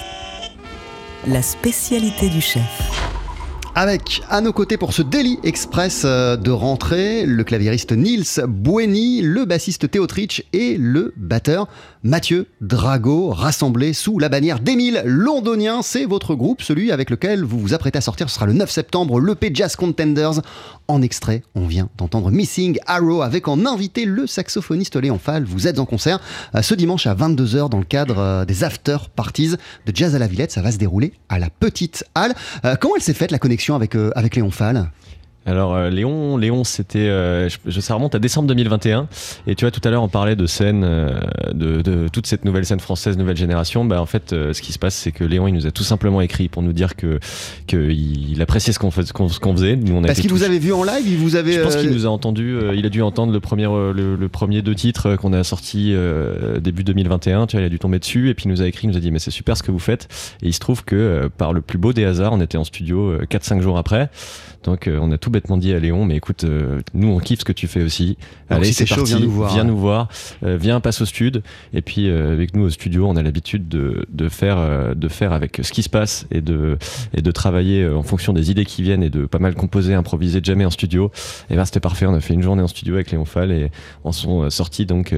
la 1.26 1.42
spécialité 1.42 2.28
du 2.28 2.40
chef. 2.40 2.81
Avec 3.74 4.20
à 4.28 4.42
nos 4.42 4.52
côtés 4.52 4.76
pour 4.76 4.92
ce 4.92 5.00
Daily 5.00 5.38
Express 5.44 6.02
euh, 6.04 6.36
de 6.36 6.50
rentrée, 6.50 7.24
le 7.24 7.42
claviériste 7.42 7.92
Nils 7.92 8.42
Bueni, 8.46 9.22
le 9.22 9.46
bassiste 9.46 9.90
Théotrich 9.90 10.46
et 10.52 10.76
le 10.76 11.14
batteur 11.16 11.68
Mathieu 12.02 12.48
Drago, 12.60 13.30
rassemblés 13.30 13.94
sous 13.94 14.18
la 14.18 14.28
bannière 14.28 14.60
d'Emile 14.60 15.00
Londonien. 15.06 15.80
C'est 15.80 16.04
votre 16.04 16.34
groupe, 16.34 16.60
celui 16.60 16.92
avec 16.92 17.08
lequel 17.08 17.44
vous 17.44 17.58
vous 17.58 17.72
apprêtez 17.72 17.96
à 17.96 18.02
sortir. 18.02 18.28
Ce 18.28 18.34
sera 18.34 18.44
le 18.44 18.52
9 18.52 18.70
septembre, 18.70 19.18
l'EP 19.20 19.50
Jazz 19.54 19.74
Contenders. 19.74 20.42
En 20.86 21.00
extrait, 21.00 21.42
on 21.54 21.66
vient 21.66 21.88
d'entendre 21.96 22.30
Missing 22.30 22.78
Arrow 22.86 23.22
avec 23.22 23.48
en 23.48 23.64
invité 23.64 24.04
le 24.04 24.26
saxophoniste 24.26 24.96
Léon 24.96 25.18
Fall. 25.18 25.44
Vous 25.44 25.66
êtes 25.66 25.78
en 25.78 25.86
concert 25.86 26.20
euh, 26.54 26.60
ce 26.60 26.74
dimanche 26.74 27.06
à 27.06 27.14
22h 27.14 27.70
dans 27.70 27.78
le 27.78 27.84
cadre 27.84 28.18
euh, 28.18 28.44
des 28.44 28.64
after 28.64 28.98
parties 29.16 29.54
de 29.86 29.96
Jazz 29.96 30.14
à 30.14 30.18
la 30.18 30.26
Villette. 30.26 30.52
Ça 30.52 30.60
va 30.60 30.72
se 30.72 30.76
dérouler 30.76 31.14
à 31.30 31.38
la 31.38 31.48
Petite 31.48 32.04
Halle. 32.14 32.34
Comment 32.80 32.96
elle 32.96 33.02
s'est 33.02 33.14
faite 33.14 33.30
la 33.30 33.38
connexion? 33.38 33.61
Avec, 33.70 33.94
euh, 33.94 34.10
avec 34.16 34.34
Léon 34.34 34.50
Fall 34.50 34.90
alors 35.44 35.74
euh, 35.74 35.90
Léon, 35.90 36.36
Léon, 36.36 36.62
c'était, 36.62 37.00
euh, 37.00 37.48
je, 37.66 37.80
ça 37.80 37.94
remonte 37.94 38.14
à 38.14 38.20
décembre 38.20 38.46
2021. 38.48 39.08
Et 39.46 39.54
tu 39.54 39.64
vois, 39.64 39.72
tout 39.72 39.80
à 39.84 39.90
l'heure, 39.90 40.02
on 40.02 40.08
parlait 40.08 40.36
de 40.36 40.46
scène, 40.46 40.82
de, 41.52 41.82
de, 41.82 42.08
toute 42.08 42.26
cette 42.26 42.44
nouvelle 42.44 42.64
scène 42.64 42.80
française, 42.80 43.18
nouvelle 43.18 43.36
génération. 43.36 43.84
Bah 43.84 44.00
en 44.00 44.06
fait, 44.06 44.30
ce 44.30 44.60
qui 44.60 44.72
se 44.72 44.78
passe, 44.78 44.94
c'est 44.94 45.10
que 45.10 45.24
Léon, 45.24 45.48
il 45.48 45.54
nous 45.54 45.66
a 45.66 45.72
tout 45.72 45.82
simplement 45.82 46.20
écrit 46.20 46.48
pour 46.48 46.62
nous 46.62 46.72
dire 46.72 46.94
que 46.94 47.18
qu'il 47.66 48.40
appréciait 48.40 48.72
ce 48.72 48.78
qu'on 48.78 48.90
faisait, 48.90 49.12
qu'on, 49.12 49.28
faisait. 49.28 49.76
Nous, 49.76 49.96
on 49.96 50.02
Parce 50.02 50.20
qu'il 50.20 50.30
vous 50.30 50.44
avait 50.44 50.58
vu 50.58 50.72
en 50.72 50.84
live, 50.84 51.06
il 51.06 51.16
vous 51.16 51.34
avait. 51.34 51.52
Je 51.52 51.60
pense 51.60 51.76
qu'il 51.76 51.90
nous 51.90 52.06
a 52.06 52.10
entendu. 52.10 52.58
il 52.74 52.86
a 52.86 52.88
dû 52.88 53.02
entendre 53.02 53.32
le 53.32 53.40
premier, 53.40 53.64
le, 53.66 54.28
premier 54.28 54.62
deux 54.62 54.74
titres 54.74 55.16
qu'on 55.16 55.32
a 55.32 55.42
sorti 55.42 55.94
début 56.60 56.84
2021. 56.84 57.46
Tu 57.46 57.56
vois, 57.56 57.62
il 57.62 57.66
a 57.66 57.70
dû 57.70 57.78
tomber 57.78 57.98
dessus 57.98 58.28
et 58.30 58.34
puis 58.34 58.44
il 58.46 58.48
nous 58.48 58.62
a 58.62 58.66
écrit, 58.66 58.86
il 58.86 58.90
nous 58.90 58.96
a 58.96 59.00
dit 59.00 59.10
mais 59.10 59.18
c'est 59.18 59.30
super 59.32 59.56
ce 59.56 59.62
que 59.62 59.72
vous 59.72 59.80
faites. 59.80 60.08
Et 60.42 60.48
il 60.48 60.54
se 60.54 60.60
trouve 60.60 60.84
que 60.84 61.28
par 61.36 61.52
le 61.52 61.62
plus 61.62 61.78
beau 61.78 61.92
des 61.92 62.04
hasards, 62.04 62.32
on 62.32 62.40
était 62.40 62.58
en 62.58 62.64
studio 62.64 63.16
4-5 63.28 63.60
jours 63.60 63.78
après. 63.78 64.08
Donc 64.62 64.88
on 64.88 65.10
a 65.10 65.18
tout 65.18 65.31
bêtement 65.32 65.56
dit 65.56 65.72
à 65.72 65.80
Léon, 65.80 66.04
mais 66.04 66.16
écoute, 66.16 66.44
euh, 66.44 66.80
nous 66.94 67.08
on 67.08 67.18
kiffe 67.18 67.40
ce 67.40 67.44
que 67.44 67.52
tu 67.52 67.66
fais 67.66 67.82
aussi. 67.82 68.16
Allez, 68.48 68.72
c'est 68.72 68.88
parti, 68.88 69.04
viens 69.04 69.18
nous 69.18 69.30
voir. 69.30 69.52
Viens, 69.52 69.64
nous 69.64 69.76
voir, 69.76 70.08
euh, 70.44 70.56
viens 70.56 70.80
passe 70.80 71.00
au 71.00 71.06
studio. 71.06 71.40
Et 71.74 71.82
puis 71.82 72.08
euh, 72.08 72.32
avec 72.32 72.54
nous 72.54 72.62
au 72.62 72.70
studio, 72.70 73.06
on 73.08 73.16
a 73.16 73.22
l'habitude 73.22 73.68
de, 73.68 74.06
de, 74.08 74.28
faire, 74.28 74.94
de 74.94 75.08
faire 75.08 75.32
avec 75.32 75.60
ce 75.62 75.72
qui 75.72 75.82
se 75.82 75.88
passe 75.88 76.26
et 76.30 76.40
de, 76.40 76.78
et 77.14 77.22
de 77.22 77.30
travailler 77.30 77.88
en 77.88 78.02
fonction 78.02 78.32
des 78.32 78.50
idées 78.50 78.64
qui 78.64 78.82
viennent 78.82 79.02
et 79.02 79.10
de 79.10 79.26
pas 79.26 79.38
mal 79.38 79.54
composer, 79.54 79.94
improviser, 79.94 80.40
jamais 80.42 80.64
en 80.64 80.70
studio. 80.70 81.10
Et 81.50 81.56
ben 81.56 81.64
c'était 81.64 81.80
parfait. 81.80 82.06
On 82.06 82.14
a 82.14 82.20
fait 82.20 82.34
une 82.34 82.42
journée 82.42 82.62
en 82.62 82.68
studio 82.68 82.94
avec 82.94 83.10
Léon 83.10 83.24
Fall 83.24 83.50
et 83.50 83.70
on 84.04 84.12
sont 84.12 84.48
sortis 84.50 84.86
donc 84.86 85.14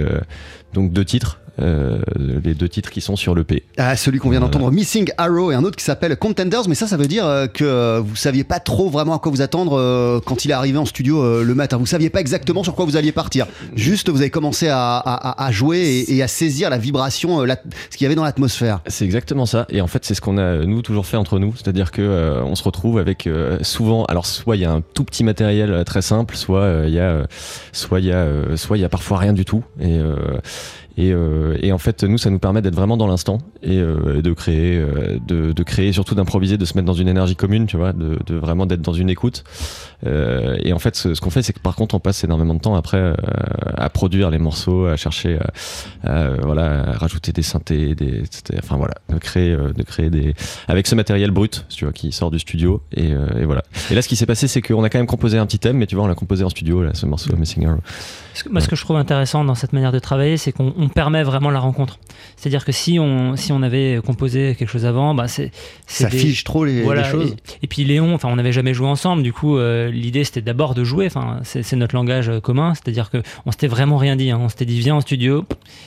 donc 0.74 0.92
deux 0.92 1.04
titres 1.04 1.40
euh, 1.60 2.00
les 2.16 2.54
deux 2.54 2.68
titres 2.68 2.90
qui 2.90 3.00
sont 3.00 3.14
sur 3.14 3.34
le 3.34 3.44
P. 3.44 3.62
Ah, 3.76 3.96
celui 3.96 4.18
qu'on 4.18 4.30
vient 4.30 4.40
d'entendre, 4.40 4.72
Missing 4.72 5.10
Arrow, 5.18 5.52
et 5.52 5.54
un 5.54 5.62
autre 5.62 5.76
qui 5.76 5.84
s'appelle 5.84 6.16
Contenders, 6.16 6.68
mais 6.68 6.74
ça, 6.74 6.88
ça 6.88 6.96
veut 6.96 7.06
dire 7.06 7.26
euh, 7.26 7.46
que 7.46 8.00
vous 8.00 8.16
saviez 8.16 8.42
pas 8.42 8.58
trop 8.58 8.90
vraiment 8.90 9.14
à 9.14 9.18
quoi 9.20 9.30
vous 9.30 9.40
attendre 9.40 9.78
euh, 9.78 10.18
quand 10.24 10.44
il 10.44 10.50
est 10.50 10.54
arrivé 10.54 10.78
en 10.78 10.84
studio 10.84 11.42
le 11.42 11.54
matin. 11.54 11.76
Vous 11.76 11.86
saviez 11.86 12.10
pas 12.10 12.20
exactement 12.20 12.64
sur 12.64 12.74
quoi 12.74 12.84
vous 12.84 12.96
alliez 12.96 13.12
partir. 13.12 13.46
Juste, 13.76 14.08
vous 14.08 14.20
avez 14.20 14.30
commencé 14.30 14.68
à, 14.68 15.48
jouer 15.52 16.04
et, 16.08 16.22
à 16.22 16.28
saisir 16.28 16.70
la 16.70 16.78
vibration, 16.78 17.46
ce 17.46 17.96
qu'il 17.96 18.02
y 18.02 18.06
avait 18.06 18.14
dans 18.14 18.24
l'atmosphère. 18.24 18.80
C'est 18.86 19.04
exactement 19.04 19.46
ça. 19.46 19.66
Et 19.68 19.80
en 19.80 19.86
fait, 19.86 20.04
c'est 20.04 20.14
ce 20.14 20.20
qu'on 20.20 20.38
a 20.38 20.64
nous 20.64 20.82
toujours 20.82 21.06
fait 21.06 21.16
entre 21.16 21.38
nous, 21.38 21.54
c'est-à-dire 21.54 21.92
que 21.92 22.42
on 22.44 22.54
se 22.56 22.64
retrouve 22.64 22.98
avec 22.98 23.28
souvent, 23.62 24.04
alors 24.06 24.26
soit 24.26 24.56
il 24.56 24.62
y 24.62 24.64
a 24.64 24.72
un 24.72 24.80
tout 24.80 25.04
petit 25.04 25.22
matériel 25.22 25.84
très 25.84 26.02
simple, 26.02 26.36
soit 26.36 26.84
il 26.86 26.94
y 26.94 27.00
a, 27.00 27.26
soit 27.72 28.00
il 28.00 28.06
y 28.06 28.12
a, 28.12 28.56
soit 28.56 28.76
il 28.76 28.80
y 28.80 28.84
a 28.84 28.88
parfois 28.88 29.18
rien 29.18 29.32
du 29.32 29.44
tout. 29.44 29.62
Et 29.80 29.98
et, 30.96 31.12
euh, 31.12 31.58
et, 31.60 31.72
en 31.72 31.78
fait, 31.78 32.04
nous, 32.04 32.18
ça 32.18 32.30
nous 32.30 32.38
permet 32.38 32.62
d'être 32.62 32.74
vraiment 32.74 32.96
dans 32.96 33.08
l'instant 33.08 33.38
et, 33.62 33.78
euh, 33.78 34.22
de 34.22 34.32
créer, 34.32 34.78
euh, 34.78 35.18
de, 35.26 35.52
de, 35.52 35.62
créer, 35.64 35.92
surtout 35.92 36.14
d'improviser, 36.14 36.56
de 36.56 36.64
se 36.64 36.74
mettre 36.74 36.86
dans 36.86 36.94
une 36.94 37.08
énergie 37.08 37.34
commune, 37.34 37.66
tu 37.66 37.76
vois, 37.76 37.92
de, 37.92 38.18
de 38.24 38.36
vraiment 38.36 38.64
d'être 38.64 38.80
dans 38.82 38.92
une 38.92 39.10
écoute. 39.10 39.42
Euh, 40.06 40.56
et 40.62 40.72
en 40.72 40.78
fait, 40.78 40.94
ce, 40.94 41.20
qu'on 41.20 41.30
fait, 41.30 41.42
c'est 41.42 41.52
que 41.52 41.58
par 41.58 41.74
contre, 41.74 41.96
on 41.96 41.98
passe 41.98 42.22
énormément 42.22 42.54
de 42.54 42.60
temps 42.60 42.76
après 42.76 42.98
euh, 42.98 43.14
à 43.76 43.90
produire 43.90 44.30
les 44.30 44.38
morceaux, 44.38 44.86
à 44.86 44.96
chercher, 44.96 45.38
à, 46.04 46.28
voilà, 46.42 46.90
à 46.90 46.92
rajouter 46.92 47.32
des 47.32 47.42
synthés, 47.42 47.96
des, 47.96 48.22
enfin 48.58 48.76
voilà, 48.76 48.94
de 49.08 49.18
créer, 49.18 49.56
de 49.56 49.82
créer 49.82 50.10
des, 50.10 50.34
avec 50.68 50.86
ce 50.86 50.94
matériel 50.94 51.32
brut, 51.32 51.66
tu 51.70 51.86
vois, 51.86 51.92
qui 51.92 52.12
sort 52.12 52.30
du 52.30 52.38
studio. 52.38 52.82
Et, 52.96 53.08
et 53.08 53.44
voilà. 53.44 53.64
Et 53.90 53.94
là, 53.94 54.02
ce 54.02 54.08
qui 54.08 54.16
s'est 54.16 54.26
passé, 54.26 54.46
c'est 54.46 54.62
qu'on 54.62 54.84
a 54.84 54.90
quand 54.90 54.98
même 54.98 55.06
composé 55.06 55.38
un 55.38 55.46
petit 55.46 55.58
thème, 55.58 55.78
mais 55.78 55.86
tu 55.86 55.96
vois, 55.96 56.04
on 56.04 56.08
l'a 56.08 56.14
composé 56.14 56.44
en 56.44 56.50
studio, 56.50 56.84
là, 56.84 56.90
ce 56.94 57.06
morceau 57.06 57.34
Missing 57.36 57.66
Arrow. 57.66 57.80
Moi, 58.50 58.60
ce 58.60 58.68
que 58.68 58.76
je 58.76 58.84
trouve 58.84 58.96
intéressant 58.96 59.44
dans 59.44 59.54
cette 59.54 59.72
manière 59.72 59.92
de 59.92 59.98
travailler, 59.98 60.36
c'est 60.36 60.52
qu'on 60.52 60.74
on 60.76 60.88
permet 60.88 61.22
vraiment 61.22 61.50
la 61.50 61.60
rencontre. 61.60 61.98
C'est-à-dire 62.36 62.64
que 62.64 62.72
si 62.72 62.98
on, 62.98 63.36
si 63.36 63.52
on 63.52 63.62
avait 63.62 64.00
composé 64.04 64.54
quelque 64.54 64.68
chose 64.68 64.86
avant, 64.86 65.14
bah 65.14 65.28
c'est, 65.28 65.50
ça 65.86 66.10
fiche 66.10 66.44
trop 66.44 66.64
les, 66.64 66.84
choses. 67.04 67.36
Et, 67.62 67.66
puis 67.66 67.84
Léon, 67.84 68.14
enfin, 68.14 68.28
on 68.30 68.36
n'avait 68.36 68.52
jamais 68.52 68.74
joué 68.74 68.86
ensemble. 68.86 69.22
Du 69.22 69.32
coup, 69.32 69.56
euh, 69.56 69.90
l'idée 69.90 70.24
c'était 70.24 70.42
d'abord 70.42 70.74
de 70.74 70.84
jouer. 70.84 71.06
Enfin, 71.06 71.40
c'est, 71.42 71.76
notre 71.76 71.94
langage 71.94 72.28
euh, 72.28 72.40
commun. 72.40 72.74
C'est-à-dire 72.74 73.10
que 73.10 73.22
on 73.46 73.52
s'était 73.52 73.66
vraiment 73.66 73.96
rien 73.96 74.16
dit. 74.16 74.30
Hein. 74.30 74.38
On 74.40 74.48
s'était 74.48 74.64
dit 74.64 74.78
viens 74.78 74.96
en 74.96 75.00
studio, 75.00 75.44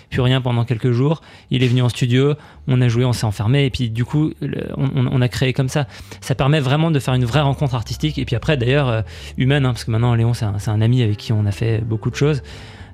puis 0.10 0.22
rien 0.22 0.42
pendant 0.42 0.66
quelques 0.66 0.92
jours. 0.92 1.22
Il 1.52 1.64
est 1.64 1.68
venu 1.68 1.82
en 1.82 1.90
studio, 1.90 2.34
on 2.68 2.82
a 2.82 2.88
joué, 2.88 3.06
on 3.06 3.14
s'est 3.14 3.26
enfermé, 3.26 3.66
et 3.66 3.70
puis 3.70 3.90
du 3.90 4.06
coup, 4.06 4.32
on, 4.78 5.22
a 5.22 5.28
créé 5.28 5.54
comme 5.54 5.70
ça. 5.70 5.88
Ça 6.22 6.36
permet 6.36 6.60
vraiment 6.60 6.92
de 6.92 7.00
faire 7.00 7.14
une 7.14 7.26
vraie 7.26 7.42
rencontre 7.42 7.76
artistique. 7.76 8.18
Et 8.18 8.26
puis 8.26 8.36
après, 8.36 8.58
d'ailleurs, 8.58 8.90
euh, 8.90 9.02
humaine, 9.38 9.66
hein, 9.66 9.74
parce 9.74 9.84
que 9.84 9.92
maintenant 9.92 10.14
Léon 10.16 10.34
c'est 10.34 10.46
un, 10.46 10.56
un 10.68 10.82
ami 10.82 11.02
avec 11.02 11.18
qui 11.18 11.34
on 11.34 11.46
a 11.46 11.52
fait 11.52 11.80
beaucoup 11.80 12.10
de 12.10 12.16
choses. 12.16 12.37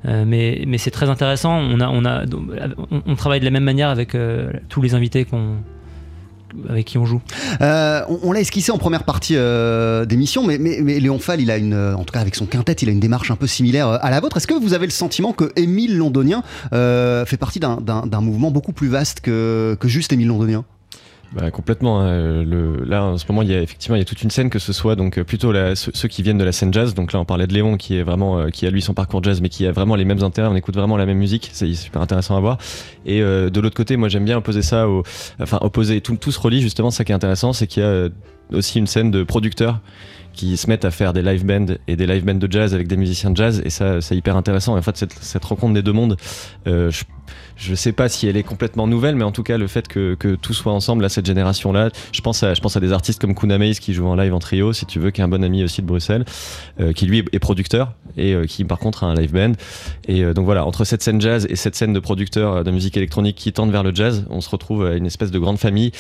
Euh, 0.08 0.26
mais, 0.26 0.78
c'est 0.78 0.92
très 0.92 1.10
intéressant. 1.10 1.60
On, 1.60 3.16
travaille 3.16 3.40
de 3.40 3.46
la 3.46 3.52
même 3.52 3.64
manière 3.64 3.90
avec 3.90 4.16
euh, 4.16 4.52
tous 4.70 4.82
les 4.82 4.96
invités 4.96 5.26
qu'on 5.26 5.58
avec 6.70 6.86
qui 6.86 7.00
on 7.00 7.06
joue 7.06 7.20
euh, 7.62 8.02
On, 8.22 8.32
l'a 8.32 8.40
esquissé 8.40 8.72
en 8.72 8.78
première 8.78 9.06
partie 9.06 9.36
d'émission, 10.06 10.46
mais, 10.46 10.60
mais, 10.60 11.00
Léon 11.00 11.18
Fall, 11.18 11.42
il 11.42 11.50
a 11.50 11.58
une, 11.58 11.74
en 11.74 12.04
tout 12.04 12.14
cas 12.14 12.20
avec 12.20 12.36
son 12.36 12.46
quintet, 12.46 12.74
il 12.74 12.90
a 12.90 12.92
une 12.92 13.00
démarche 13.00 13.32
un 13.32 13.36
peu 13.36 13.48
similaire 13.48 13.88
à 13.88 14.12
la 14.12 14.20
vôtre. 14.20 14.38
Est-ce 14.38 14.46
que 14.46 14.54
vous 14.54 14.74
avez 14.74 14.86
le 14.86 14.92
sentiment 14.92 15.34
que 15.34 15.52
Émile 15.56 15.98
Londonien 15.98 16.44
fait 16.72 17.38
partie 17.40 17.60
d'un 17.60 18.22
mouvement 18.22 18.52
beaucoup 18.52 18.74
plus 18.74 18.88
vaste 18.88 19.22
que, 19.22 19.76
que 19.80 19.88
juste 19.88 20.14
Émile 20.14 20.28
Londonien? 20.28 20.64
Bah, 21.36 21.50
complètement. 21.50 22.02
Hein. 22.02 22.44
Là, 22.86 23.04
en 23.06 23.18
ce 23.18 23.26
moment, 23.28 23.42
il 23.42 23.50
y 23.50 23.56
a 23.56 23.62
effectivement 23.62 23.96
il 23.96 24.00
y 24.00 24.02
a 24.02 24.06
toute 24.06 24.22
une 24.22 24.30
scène 24.30 24.50
que 24.50 24.60
ce 24.60 24.72
soit 24.72 24.96
donc 24.96 25.18
euh, 25.18 25.24
plutôt 25.24 25.52
ceux, 25.76 26.08
qui 26.08 26.22
viennent 26.22 26.38
de 26.38 26.44
la 26.44 26.52
scène 26.52 26.72
jazz. 26.72 26.94
Donc 26.94 27.12
là, 27.12 27.20
on 27.20 27.26
parlait 27.26 27.48
de 27.48 27.54
Léon 27.54 27.78
qui 27.78 27.98
est 27.98 28.04
vraiment 28.04 28.38
euh, 28.38 28.50
qui 28.50 28.68
a 28.68 28.70
lui 28.70 28.82
son 28.82 28.94
parcours 28.94 29.24
jazz, 29.24 29.42
mais 29.42 29.50
qui 29.50 29.66
a 29.66 29.72
vraiment 29.72 29.96
les 29.96 30.06
mêmes 30.06 30.24
intérêts. 30.24 30.48
On 30.48 30.56
écoute 30.56 30.76
vraiment 30.76 30.96
la 30.96 31.08
même 31.08 31.18
musique. 31.18 31.50
C'est 31.52 31.74
super 31.74 32.02
intéressant 32.02 32.38
à 32.38 32.40
voir. 32.40 32.60
Et 33.06 33.22
euh, 33.22 33.50
de 33.50 33.60
l'autre 33.60 33.76
côté, 33.76 33.98
moi, 33.98 34.10
j'aime 34.10 34.26
bien 34.26 34.38
opposer 34.38 34.62
ça 34.62 34.88
au, 34.88 35.04
enfin 35.40 35.58
opposer 35.62 36.02
tout, 36.02 36.16
tout 36.18 36.32
se 36.32 36.40
relie 36.40 36.62
justement. 36.62 36.92
Ça 36.92 37.04
qui 37.04 37.12
est 37.12 37.16
intéressant, 37.16 37.52
c'est 37.52 37.66
qu'il 37.66 37.82
y 37.82 37.86
a 37.86 38.10
aussi 38.52 38.78
une 38.78 38.88
scène 38.88 39.10
de 39.10 39.24
producteurs 39.24 39.80
qui 40.34 40.58
se 40.58 40.68
mettent 40.68 40.86
à 40.86 40.92
faire 40.92 41.14
des 41.14 41.22
live 41.22 41.46
bands 41.46 41.76
et 41.88 41.96
des 41.96 42.08
live 42.08 42.26
bands 42.26 42.34
de 42.36 42.52
jazz 42.52 42.74
avec 42.74 42.88
des 42.88 42.98
musiciens 42.98 43.30
de 43.30 43.38
jazz 43.38 43.62
et 43.64 43.70
ça 43.70 44.02
c'est 44.02 44.16
hyper 44.16 44.36
intéressant 44.36 44.76
en 44.76 44.82
fait 44.82 44.98
cette, 44.98 45.14
cette 45.14 45.46
rencontre 45.46 45.76
des 45.76 45.84
deux 45.84 45.92
mondes 45.92 46.18
je 47.56 47.76
sais 47.76 47.92
pas 47.92 48.10
si 48.10 48.28
elle 48.28 48.38
est 48.38 48.44
complètement 48.44 48.88
nouvelle, 48.88 49.16
mais 49.16 49.24
en 49.24 49.32
tout 49.32 49.44
cas, 49.44 49.58
le 49.58 49.68
fait 49.68 49.88
que, 49.88 50.16
tout 50.42 50.54
soit 50.54 50.74
ensemble 50.74 51.06
à 51.06 51.10
cette 51.10 51.26
génération-là, 51.26 51.90
je 52.12 52.22
pense 52.22 52.44
à, 52.44 52.80
des 52.80 52.92
artistes 52.92 53.22
comme 53.22 53.36
Kuna 53.36 53.54
qui 53.74 53.94
joue 53.94 54.08
en 54.08 54.16
live 54.16 54.34
en 54.34 54.40
trio, 54.40 54.74
si 54.74 54.86
tu 54.86 55.00
veux, 55.00 55.12
qui 55.12 55.22
est 55.22 55.24
un 55.24 55.28
bon 55.28 55.44
ami 55.44 55.64
aussi 55.64 55.82
de 55.82 55.88
Bruxelles, 55.88 56.26
euh, 56.80 56.92
qui 56.92 57.06
lui 57.06 57.24
est 57.32 57.40
producteur 57.40 57.94
et 58.18 58.34
euh, 58.34 58.46
qui 58.46 58.64
par 58.64 58.80
contre 58.80 59.04
a 59.04 59.08
un 59.08 59.16
live 59.16 59.32
band. 59.32 59.54
Et 60.08 60.24
euh, 60.24 60.34
donc 60.34 60.46
voilà, 60.46 60.66
entre 60.66 60.86
cette 60.86 61.04
scène 61.04 61.22
jazz 61.22 61.46
et 61.50 61.56
cette 61.56 61.76
scène 61.76 61.94
de 61.94 62.00
producteurs 62.00 62.64
de 62.64 62.72
musique 62.72 62.98
électronique 62.98 63.36
qui 63.36 63.54
tendent 63.54 63.72
vers 63.72 63.84
le 63.84 63.94
jazz, 63.94 64.26
on 64.30 64.42
se 64.42 64.50
retrouve 64.50 64.86
à 64.86 64.96
une 64.96 65.06
espèce 65.06 65.32
de 65.32 65.40
grande 65.40 65.60
famille 65.60 65.92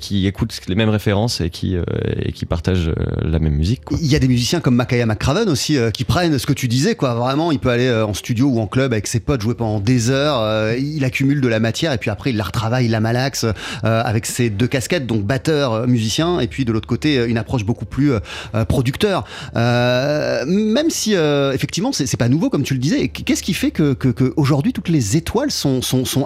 qui 0.00 0.26
écoute 0.26 0.58
les 0.68 0.74
mêmes 0.74 0.88
références 0.88 1.40
et 1.40 1.50
qui, 1.50 1.76
et 1.76 2.32
partage 2.48 2.90
la 3.20 3.38
même 3.38 3.54
musique. 3.54 3.82
Il 3.90 4.06
y 4.06 4.14
a 4.14 4.18
des 4.18 4.28
musiciens 4.28 4.60
comme 4.60 4.76
Makaya 4.76 5.06
McCraven 5.06 5.48
aussi 5.48 5.76
qui 5.92 6.04
prennent 6.04 6.38
ce 6.38 6.46
que 6.46 6.52
tu 6.52 6.68
disais, 6.68 6.94
quoi. 6.94 7.14
Vraiment, 7.14 7.50
il 7.50 7.58
peut 7.58 7.70
aller 7.70 7.90
en 7.90 8.14
studio 8.14 8.46
ou 8.48 8.60
en 8.60 8.66
club 8.66 8.92
avec 8.92 9.06
ses 9.06 9.20
potes, 9.20 9.42
jouer 9.42 9.54
pendant 9.54 9.80
des 9.80 10.10
heures 10.10 10.75
il 10.78 11.04
accumule 11.04 11.40
de 11.40 11.48
la 11.48 11.60
matière 11.60 11.92
et 11.92 11.98
puis 11.98 12.10
après 12.10 12.30
il 12.30 12.36
la 12.36 12.44
retravaille, 12.44 12.86
il 12.86 12.90
la 12.90 13.00
malaxe 13.00 13.44
euh, 13.44 13.52
avec 13.82 14.26
ses 14.26 14.50
deux 14.50 14.66
casquettes, 14.66 15.06
donc 15.06 15.24
batteur, 15.24 15.72
euh, 15.72 15.86
musicien, 15.86 16.40
et 16.40 16.46
puis 16.46 16.64
de 16.64 16.72
l'autre 16.72 16.88
côté 16.88 17.24
une 17.26 17.38
approche 17.38 17.64
beaucoup 17.64 17.84
plus 17.84 18.12
euh, 18.12 18.64
producteur. 18.64 19.24
même 19.54 20.90
si 20.90 21.14
effectivement 21.14 21.92
c'est 21.92 22.16
pas 22.16 22.28
nouveau 22.28 22.50
comme 22.50 22.62
tu 22.62 22.74
le 22.74 22.80
disais, 22.80 23.08
qu'est-ce 23.08 23.42
qui 23.42 23.54
fait 23.54 23.70
que, 23.70 23.96
aujourd'hui 24.36 24.72
toutes 24.72 24.88
les 24.88 25.16
étoiles 25.16 25.50
sont, 25.50 25.80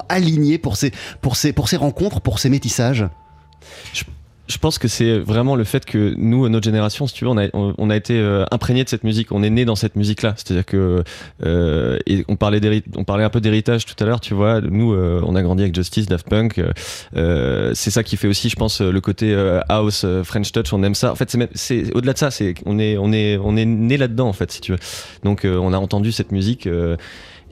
alignées 0.09 0.59
pour 0.59 0.77
ces, 0.77 0.93
rencontres, 1.77 2.21
pour 2.21 2.39
ces 2.39 2.51
métissages? 2.51 3.07
Pense 4.59 4.79
que 4.79 4.89
c'est 4.89 5.19
vraiment 5.19 5.57
le 5.57 5.65
fait 5.65 5.85
que 5.85 6.15
nous, 6.17 6.49
notre 6.49 6.65
génération, 6.65 7.07
si 7.07 7.15
tu 7.15 7.25
veux, 7.25 7.31
on 7.31 7.91
a, 7.91 7.97
été 7.97 8.19
euh, 8.19 8.45
imprégné 8.51 8.85
de 8.85 8.89
cette 8.89 9.05
musique, 9.05 9.33
on 9.33 9.43
est 9.43 9.51
né 9.51 9.65
dans 9.65 9.77
cette 9.77 9.97
musique-là. 9.97 10.35
C'est-à-dire 10.37 10.65
que 10.65 11.05
euh, 11.45 11.99
on 12.29 12.37
parlait 12.37 12.61
on 12.97 13.05
parlait 13.05 13.25
un 13.25 13.31
peu 13.31 13.41
d'héritage 13.41 13.85
tout 13.87 13.95
à 14.03 14.07
l'heure, 14.07 14.21
tu 14.21 14.35
vois. 14.35 14.61
Nous, 14.61 14.93
euh, 14.93 15.23
on 15.27 15.35
a 15.35 15.43
grandi 15.43 15.63
avec 15.63 15.75
Justice, 15.75 16.07
Daft 16.07 16.29
Punk. 16.29 16.61
Euh, 17.17 17.73
c'est 17.75 17.91
ça 17.91 18.03
qui 18.03 18.17
fait 18.17 18.29
aussi, 18.29 18.49
je 18.49 18.57
pense, 18.57 18.81
le 18.81 19.01
côté 19.01 19.35
house, 19.69 20.07
French 20.25 20.53
touch. 20.53 20.73
On 20.73 20.83
aime 20.83 20.95
ça. 20.95 21.13
En 21.13 21.17
fait, 21.17 21.37
c'est 21.55 21.95
au-delà 21.95 22.13
de 22.13 22.19
ça. 22.19 22.31
On 22.67 22.79
est 22.79 22.97
on 22.99 23.13
est 23.13 23.39
on 23.39 23.57
est 23.57 23.65
né 23.65 23.97
là-dedans, 23.97 24.29
en 24.29 24.33
fait, 24.33 24.51
si 24.51 24.61
tu 24.61 24.73
veux. 24.73 24.79
Donc, 25.25 25.45
on 25.45 25.73
a 25.73 25.79
entendu 25.79 26.13
cette 26.13 26.33
musique. 26.33 26.69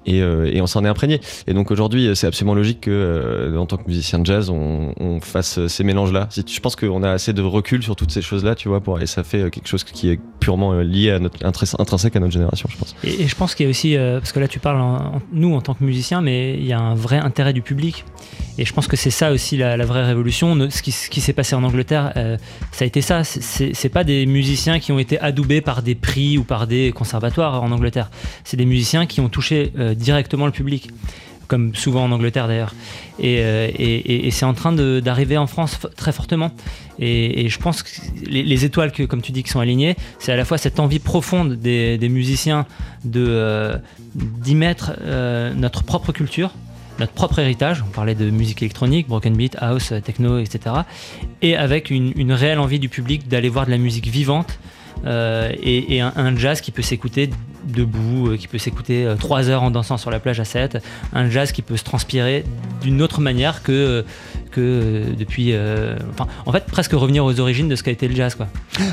Et, 0.09 0.23
euh, 0.23 0.51
et 0.53 0.61
on 0.61 0.66
s'en 0.66 0.85
est 0.85 0.88
imprégné. 0.88 1.21
Et 1.47 1.55
donc 1.55 1.71
aujourd'hui, 1.71 2.11
c'est 2.14 2.27
absolument 2.27 2.55
logique 2.55 2.81
que, 2.83 2.90
euh, 2.90 3.57
en 3.57 3.66
tant 3.66 3.77
que 3.77 3.87
musicien 3.87 4.18
de 4.18 4.27
jazz, 4.27 4.51
on, 4.51 5.18
fasse 5.21 5.66
ces 5.66 5.85
mélanges-là. 5.85 6.29
Je 6.35 6.61
pense 6.61 6.77
qu'on 6.77 7.03
a 7.03 7.11
assez 7.11 7.33
de 7.33 7.42
recul 7.42 7.83
sur 7.83 7.97
toutes 7.97 8.12
ces 8.12 8.23
choses-là, 8.23 8.55
tu 8.55 8.68
vois, 8.68 8.81
pour, 8.81 9.01
et 9.01 9.07
ça 9.07 9.25
fait 9.25 9.42
euh, 9.42 9.51
quelque 9.51 9.66
chose 9.66 9.83
qui 9.83 10.11
est 10.11 10.21
purement 10.38 10.75
lié 10.75 11.11
à 11.11 11.18
notre 11.18 11.44
intrins- 11.44 11.75
intrinsèque 11.79 12.14
à 12.16 12.21
notre 12.21 12.33
génération, 12.33 12.68
je 12.71 12.77
pense. 12.79 12.94
Et, 13.05 13.27
je 13.27 13.35
pense 13.35 13.55
qu'il 13.55 13.64
y 13.64 13.66
a 13.66 13.71
aussi, 13.71 13.97
parce 13.97 14.33
que 14.33 14.40
là 14.40 14.49
tu 14.49 14.61
parles 14.61 14.81
en, 14.81 15.21
nous 15.33 15.55
en 15.55 15.61
tant 15.61 15.75
que 15.75 15.85
musiciens, 15.85 16.21
mais 16.21 16.55
il 16.55 16.64
y 16.64 16.73
a 16.73 16.79
un 16.79 16.94
vrai 16.94 17.18
intérêt 17.18 17.53
du 17.53 17.62
public. 17.62 18.05
Et 18.59 18.64
je 18.64 18.73
pense 18.73 18.87
que 18.87 18.97
c'est 18.97 19.11
ça 19.11 19.31
aussi 19.33 19.57
la, 19.57 19.77
vraie 19.85 20.05
révolution. 20.05 20.57
Ce 20.71 20.83
qui, 20.83 21.21
s'est 21.21 21.33
passé 21.33 21.55
en 21.55 21.62
Angleterre, 21.62 22.12
ça 22.73 22.85
a 22.85 22.87
été 22.87 23.03
ça. 23.03 23.23
C'est- 23.25 23.88
pas 23.88 24.05
des 24.05 24.27
musiciens 24.27 24.81
qui 24.81 24.92
ont 24.92 24.99
été 24.99 25.18
adoubés 25.21 25.61
par 25.61 25.83
des 25.83 25.94
prix 25.94 26.38
ou 26.38 26.44
par 26.44 26.66
des 26.66 26.92
conservatoires 26.92 27.62
en 27.62 27.71
Angleterre. 27.71 28.11
C'est 28.44 28.57
des 28.57 28.66
musiciens 28.66 29.07
qui 29.07 29.21
ont 29.21 29.29
touché 29.29 29.73
directement 29.98 30.46
le 30.46 30.52
public, 30.52 30.90
comme 31.48 31.74
souvent 31.74 32.04
en 32.04 32.12
Angleterre 32.12 32.46
d'ailleurs. 32.46 32.74
Et, 33.18 33.38
euh, 33.40 34.30
c'est 34.30 34.44
en 34.44 34.54
train 34.54 34.72
de- 34.72 35.00
d'arriver 35.00 35.37
en 35.37 35.46
France 35.46 35.78
très 35.96 36.12
fortement. 36.12 36.52
Et, 37.00 37.48
je 37.48 37.58
pense 37.58 37.82
que 37.82 37.88
les, 38.24 38.42
les 38.42 38.64
étoiles 38.64 38.92
comme 38.92 39.22
tu 39.22 39.32
dis, 39.32 39.42
qui 39.42 39.50
sont 39.50 39.61
alignées, 39.61 39.96
c'est 40.18 40.32
à 40.32 40.37
la 40.37 40.44
fois 40.44 40.58
cette 40.58 40.78
envie 40.78 40.98
profonde 40.98 41.54
des, 41.54 42.08
musiciens 42.08 42.66
de 43.04 43.24
euh, 43.26 43.76
d'y 44.14 44.54
mettre 44.54 44.92
euh, 45.00 45.52
notre 45.54 45.82
propre 45.82 46.12
culture, 46.12 46.52
notre 46.98 47.12
propre 47.12 47.38
héritage. 47.38 47.82
On 47.87 47.90
parlait 47.90 48.14
de 48.14 48.30
musique 48.30 48.62
électronique, 48.62 49.08
broken 49.08 49.34
beat, 49.37 49.56
house, 49.61 49.92
techno, 50.04 50.38
etc. 50.38 50.76
Et 51.42 51.56
avec 51.56 51.90
une, 51.90 52.32
réelle 52.32 52.58
envie 52.58 52.78
du 52.78 52.88
public 52.88 53.28
d'aller 53.28 53.48
voir 53.48 53.66
de 53.66 53.70
la 53.70 53.78
musique 53.78 54.08
vivante. 54.08 54.58
et, 55.06 56.00
un 56.00 56.37
jazz 56.37 56.61
qui 56.61 56.72
peut 56.72 56.82
s'écouter 56.82 57.30
debout, 57.64 58.29
euh, 58.31 58.37
qui 58.37 58.49
peut 58.49 58.59
s'écouter 58.59 59.05
euh, 59.07 59.14
trois 59.16 59.49
heures 59.49 59.62
en 59.62 59.71
dansant 59.71 59.97
sur 59.97 60.11
la 60.11 60.21
plage 60.21 60.40
à 60.40 60.44
7, 60.44 60.79
un 61.12 61.29
jazz 61.31 61.53
qui 61.53 61.62
peut 61.62 61.77
se 61.77 61.85
transpirer 61.85 62.44
d'une 62.83 63.03
autre 63.03 63.21
manière 63.21 63.62
que, 63.62 64.05
que 64.51 64.61
euh, 64.61 65.05
depuis. 65.18 65.53
euh, 65.53 65.97
enfin, 66.12 66.27
en 66.47 66.53
fait, 66.53 66.64
presque 66.66 66.92
revenir 66.92 67.25
aux 67.25 67.38
origines 67.40 67.68
de 67.68 67.77
ce 67.77 67.83
qu'a 67.83 67.90
été 67.90 68.09
le 68.09 68.14
jazz. 68.14 68.35
Quoi. 68.35 68.47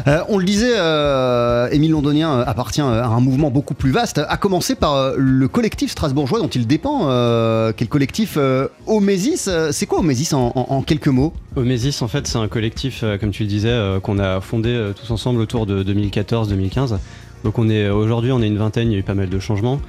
Euh, 0.07 0.21
on 0.29 0.37
le 0.37 0.45
disait, 0.45 0.73
euh, 0.77 1.67
Émile 1.71 1.91
Londonien 1.91 2.39
appartient 2.41 2.81
à 2.81 3.05
un 3.07 3.19
mouvement 3.19 3.51
beaucoup 3.51 3.73
plus 3.73 3.91
vaste, 3.91 4.21
à 4.27 4.37
commencer 4.37 4.75
par 4.75 5.13
le 5.17 5.47
collectif 5.47 5.91
strasbourgeois 5.91 6.39
dont 6.39 6.47
il 6.47 6.67
dépend, 6.67 7.07
euh, 7.09 7.71
qui 7.71 7.83
est 7.83 7.87
le 7.87 7.91
collectif 7.91 8.35
euh, 8.37 8.67
Omésis. 8.87 9.49
C'est 9.71 9.85
quoi 9.85 9.99
Omésis 9.99 10.33
en, 10.33 10.51
en- 10.55 10.65
en 10.69 10.81
quelques 10.81 11.07
mots? 11.07 11.33
Omesis, 11.55 12.01
en 12.01 12.07
fait, 12.07 12.27
c'est 12.27 12.37
un 12.37 12.47
collectif, 12.47 13.03
comme 13.19 13.31
tu 13.31 13.43
le 13.43 13.49
disais, 13.49 13.77
qu'on 14.03 14.19
a 14.19 14.41
fondé 14.41 14.91
tous 14.99 15.11
ensemble 15.11 15.39
autour 15.39 15.65
de 15.65 15.83
2014-2015. 15.83 16.97
Donc 17.45 17.59
aujourd'hui, 17.59 18.31
on 18.31 18.41
est 18.41 18.47
une 18.47 18.57
vingtaine, 18.57 18.91
il 18.91 18.93
y 18.93 18.95
a 18.95 18.99
eu 18.99 19.03
pas 19.03 19.13
mal 19.13 19.29
de 19.29 19.39
changements. 19.39 19.79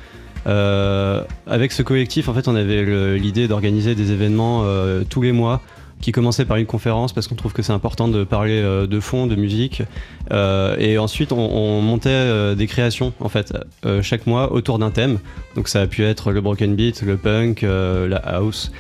Euh, 0.47 1.23
avec 1.47 1.73
ce 1.73 1.83
collectif, 1.83 2.29
en 2.29 2.35
fait, 2.35 2.49
on 2.49 2.55
avait 2.55 3.17
l'idée 3.19 3.49
d'organiser 3.49 3.95
des 3.95 4.13
événements 4.13 4.63
euh, 4.65 5.05
tous 5.09 5.23
les 5.23 5.33
mois 5.33 5.63
qui 6.03 6.13
commençaient 6.13 6.45
par 6.45 6.59
une 6.59 6.67
conférence 6.67 7.15
parce 7.15 7.27
qu'on 7.27 7.35
trouve 7.35 7.55
que 7.55 7.63
c'est 7.63 7.73
important 7.73 8.09
de 8.09 8.25
parler 8.25 8.61
euh, 8.61 8.87
de 8.87 9.01
fond, 9.01 9.27
de 9.27 9.35
musique. 9.37 9.83
Et 10.31 10.99
ensuite, 10.99 11.33
on, 11.33 11.39
on 11.39 11.81
montait 11.81 12.55
des 12.55 12.67
créations, 12.67 13.15
en 13.21 13.31
fait, 13.31 13.55
chaque 14.03 14.27
mois 14.27 14.53
autour 14.53 14.79
d'un 14.79 14.91
thème. 14.91 15.19
Donc 15.55 15.69
ça 15.69 15.81
a 15.81 15.87
pu 15.87 16.05
être 16.05 16.33
le 16.33 16.43
broken 16.43 16.75
beat, 16.75 17.01
le 17.01 17.17
punk, 17.17 17.63
la 17.63 18.19
house. 18.19 18.71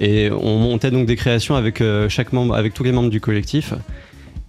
Et 0.00 0.30
on 0.30 0.58
montait 0.58 0.92
donc 0.92 1.06
des 1.06 1.16
créations 1.16 1.56
avec, 1.56 1.82
chaque 2.08 2.32
membre, 2.32 2.54
avec 2.54 2.74
tous 2.74 2.84
les 2.84 2.92
membres 2.92 3.10
du 3.10 3.20
collectif. 3.20 3.74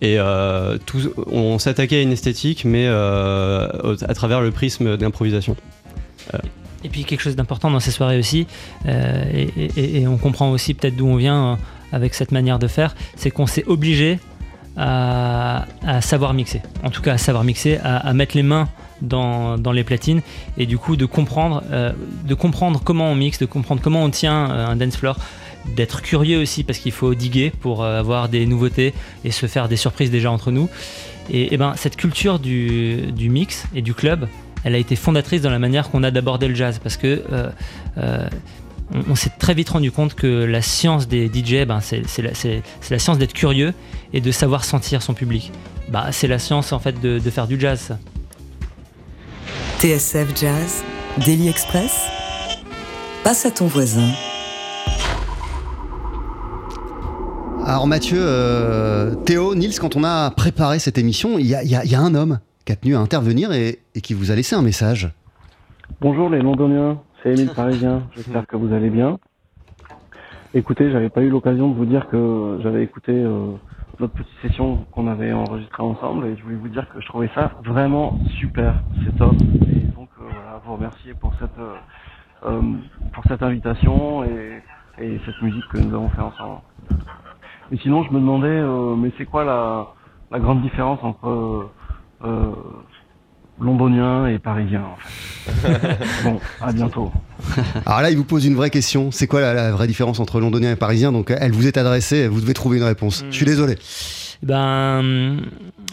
Et 0.02 0.18
euh, 0.18 0.78
tous- 0.86 1.10
on 1.32 1.60
s'attaquait 1.60 1.98
à 1.98 2.02
une 2.02 2.14
esthétique, 2.14 2.64
mais 2.66 2.86
euh, 2.88 3.96
à 4.08 4.14
travers 4.14 4.42
le 4.42 4.52
prisme 4.52 4.98
d'improvisation. 4.98 5.56
Et 6.84 6.90
puis 6.90 7.04
quelque 7.04 7.22
chose 7.22 7.36
d'important 7.36 7.72
dans 7.72 7.80
ces 7.80 7.92
soirées 7.92 8.18
aussi, 8.18 8.48
euh, 8.88 9.48
et, 9.76 10.08
on 10.08 10.18
comprend 10.18 10.50
aussi 10.52 10.74
peut-être 10.74 10.96
d'où 10.96 11.08
on 11.08 11.18
vient 11.18 11.46
euh, 11.46 11.56
avec 11.92 12.14
cette 12.14 12.32
manière 12.32 12.60
de 12.60 12.68
faire, 12.68 12.96
c'est 13.16 13.32
qu'on 13.32 13.48
s'est 13.48 13.66
obligé 13.68 14.20
à, 14.78 15.66
savoir 16.02 16.34
mixer. 16.34 16.62
En 16.84 16.90
tout 16.90 17.02
cas, 17.02 17.14
à 17.14 17.18
savoir 17.18 17.44
mixer, 17.44 17.80
à, 17.84 18.14
mettre 18.14 18.38
les 18.38 18.44
mains 18.44 18.70
dans, 19.02 19.58
les 19.74 19.84
platines 19.84 20.22
et 20.58 20.66
du 20.66 20.78
coup 20.78 20.96
de 20.96 21.06
comprendre, 21.06 21.64
euh, 21.72 21.92
de 22.26 22.34
comprendre 22.34 22.80
comment 22.82 23.12
on 23.12 23.16
mixe, 23.16 23.40
de 23.40 23.46
comprendre 23.46 23.82
comment 23.82 24.04
on 24.04 24.10
tient 24.10 24.50
euh, 24.50 24.68
un 24.68 24.78
dance 24.78 24.96
floor, 24.96 25.18
d'être 25.76 26.02
curieux 26.02 26.42
aussi 26.42 26.64
parce 26.64 26.80
qu'il 26.80 26.92
faut 26.92 27.14
diguer 27.16 27.52
pour 27.62 27.84
euh, 27.84 28.00
avoir 28.00 28.30
des 28.30 28.46
nouveautés 28.46 28.94
et 29.24 29.32
se 29.32 29.46
faire 29.46 29.68
des 29.68 29.78
surprises 29.78 30.12
déjà 30.12 30.32
entre 30.32 30.52
nous. 30.52 30.70
Et, 31.30 31.54
et 31.54 31.58
ben 31.58 31.74
cette 31.76 31.96
culture 31.96 32.40
du, 32.40 33.12
du 33.12 33.30
mix 33.30 33.66
et 33.76 33.82
du 33.82 33.94
club, 33.94 34.28
elle 34.64 34.76
a 34.76 34.78
été 34.78 34.96
fondatrice 34.96 35.42
dans 35.42 35.50
la 35.50 35.60
manière 35.60 35.90
qu'on 35.90 36.04
a 36.04 36.12
d'aborder 36.12 36.48
le 36.48 36.56
jazz 36.56 36.80
parce 36.82 36.98
que 36.98 37.24
euh, 37.32 37.50
euh, 37.98 38.28
on, 39.10 39.16
s'est 39.16 39.32
très 39.38 39.54
vite 39.54 39.70
rendu 39.70 39.92
compte 39.92 40.16
que 40.16 40.28
la 40.28 40.62
science 40.62 41.08
des 41.08 41.28
DJ, 41.28 41.66
ben, 41.66 41.80
c'est 41.80 42.04
la, 42.22 42.32
la 42.90 43.00
science 43.00 43.18
d'être 43.18 43.34
curieux 43.34 43.74
et 44.14 44.22
de 44.22 44.32
savoir 44.32 44.64
sentir 44.64 45.02
son 45.02 45.14
public. 45.14 45.52
Bah, 45.90 46.08
c'est 46.12 46.28
la 46.28 46.40
science 46.40 46.72
en 46.72 46.80
fait 46.80 47.00
de, 47.00 47.20
faire 47.30 47.48
du 47.48 47.60
jazz. 47.60 47.98
TSF 49.80 50.36
Jazz, 50.36 50.84
Daily 51.26 51.48
Express. 51.48 52.06
Passe 53.24 53.46
à 53.46 53.52
ton 53.52 53.68
voisin. 53.68 54.10
Alors 57.70 57.86
Mathieu, 57.86 58.18
euh, 58.20 59.14
Théo, 59.14 59.54
Nils, 59.54 59.80
quand 59.80 59.96
on 59.96 60.04
a 60.04 60.32
préparé 60.32 60.80
cette 60.80 60.98
émission, 60.98 61.38
il 61.38 61.46
y 61.46 61.54
a, 61.54 61.64
y 61.64 61.88
y 61.88 61.96
un 61.96 62.16
homme 62.16 62.40
qui 62.66 62.72
a 62.72 62.76
tenu 62.76 62.96
à 62.96 63.00
intervenir 63.00 63.52
et, 63.52 63.78
et 63.94 64.02
qui 64.02 64.16
vous 64.16 64.32
a 64.32 64.36
laissé 64.36 64.56
un 64.56 64.64
message. 64.64 65.12
Bonjour 66.02 66.32
les 66.32 66.42
Londoniens, 66.42 66.98
c'est 67.22 67.30
Émile 67.30 67.52
Parisien, 67.56 68.08
j'espère 68.16 68.48
que 68.48 68.56
vous 68.56 68.74
allez 68.74 68.90
bien. 68.90 69.20
Écoutez, 70.56 70.90
j'avais 70.92 71.10
pas 71.10 71.22
eu 71.22 71.30
l'occasion 71.30 71.70
de 71.70 71.76
vous 71.76 71.86
dire 71.86 72.08
que 72.10 72.58
j'avais 72.64 72.84
écouté 72.84 73.12
euh, 73.12 73.52
notre 74.00 74.14
petite 74.14 74.34
session 74.42 74.88
qu'on 74.92 75.06
avait 75.06 75.32
enregistrée 75.32 75.84
ensemble 75.84 76.26
et 76.26 76.38
je 76.38 76.42
voulais 76.42 76.56
vous 76.56 76.70
dire 76.70 76.88
que 76.92 77.00
je 77.00 77.06
trouvais 77.06 77.30
ça 77.36 77.52
vraiment 77.64 78.18
super, 78.40 78.82
c'est 79.06 79.16
top. 79.16 79.36
Et 79.72 79.82
donc 79.96 80.10
euh, 80.20 80.24
voilà, 80.24 80.60
vous 80.66 80.74
remercier 80.74 81.14
pour 81.14 81.34
cette 81.40 81.52
euh, 82.48 82.62
pour 83.14 83.24
cette 83.28 83.44
invitation 83.44 84.24
et, 84.24 84.64
et 85.00 85.22
cette 85.24 85.40
musique 85.44 85.68
que 85.72 85.78
nous 85.78 85.94
avons 85.94 86.10
fait 86.10 86.22
ensemble. 86.22 86.62
Et 87.72 87.78
sinon, 87.78 88.04
je 88.04 88.12
me 88.12 88.20
demandais, 88.20 88.48
euh, 88.48 88.96
mais 88.96 89.12
c'est 89.18 89.26
quoi 89.26 89.44
la, 89.44 89.88
la 90.32 90.40
grande 90.40 90.62
différence 90.62 91.00
entre 91.04 91.28
euh, 91.28 91.70
euh, 92.26 92.52
londonien 93.62 94.28
et 94.28 94.40
parisien 94.40 94.84
en 94.84 94.96
fait 94.96 96.00
Bon, 96.24 96.40
à 96.62 96.72
bientôt. 96.72 97.12
Alors 97.86 98.02
là, 98.02 98.10
il 98.12 98.18
vous 98.18 98.24
pose 98.24 98.46
une 98.46 98.56
vraie 98.56 98.70
question. 98.70 99.12
C'est 99.12 99.28
quoi 99.28 99.42
la, 99.42 99.54
la 99.54 99.72
vraie 99.72 99.88
différence 99.88 100.20
entre 100.20 100.40
londonien 100.40 100.72
et 100.72 100.76
parisien? 100.76 101.12
Donc 101.12 101.32
elle 101.38 101.52
vous 101.52 101.68
est 101.68 101.78
adressée, 101.78 102.28
vous 102.28 102.42
devez 102.42 102.54
trouver 102.54 102.78
une 102.78 102.84
réponse. 102.84 103.24
Je 103.30 103.36
suis 103.36 103.46
désolé. 103.46 103.76
Ben, 104.42 105.42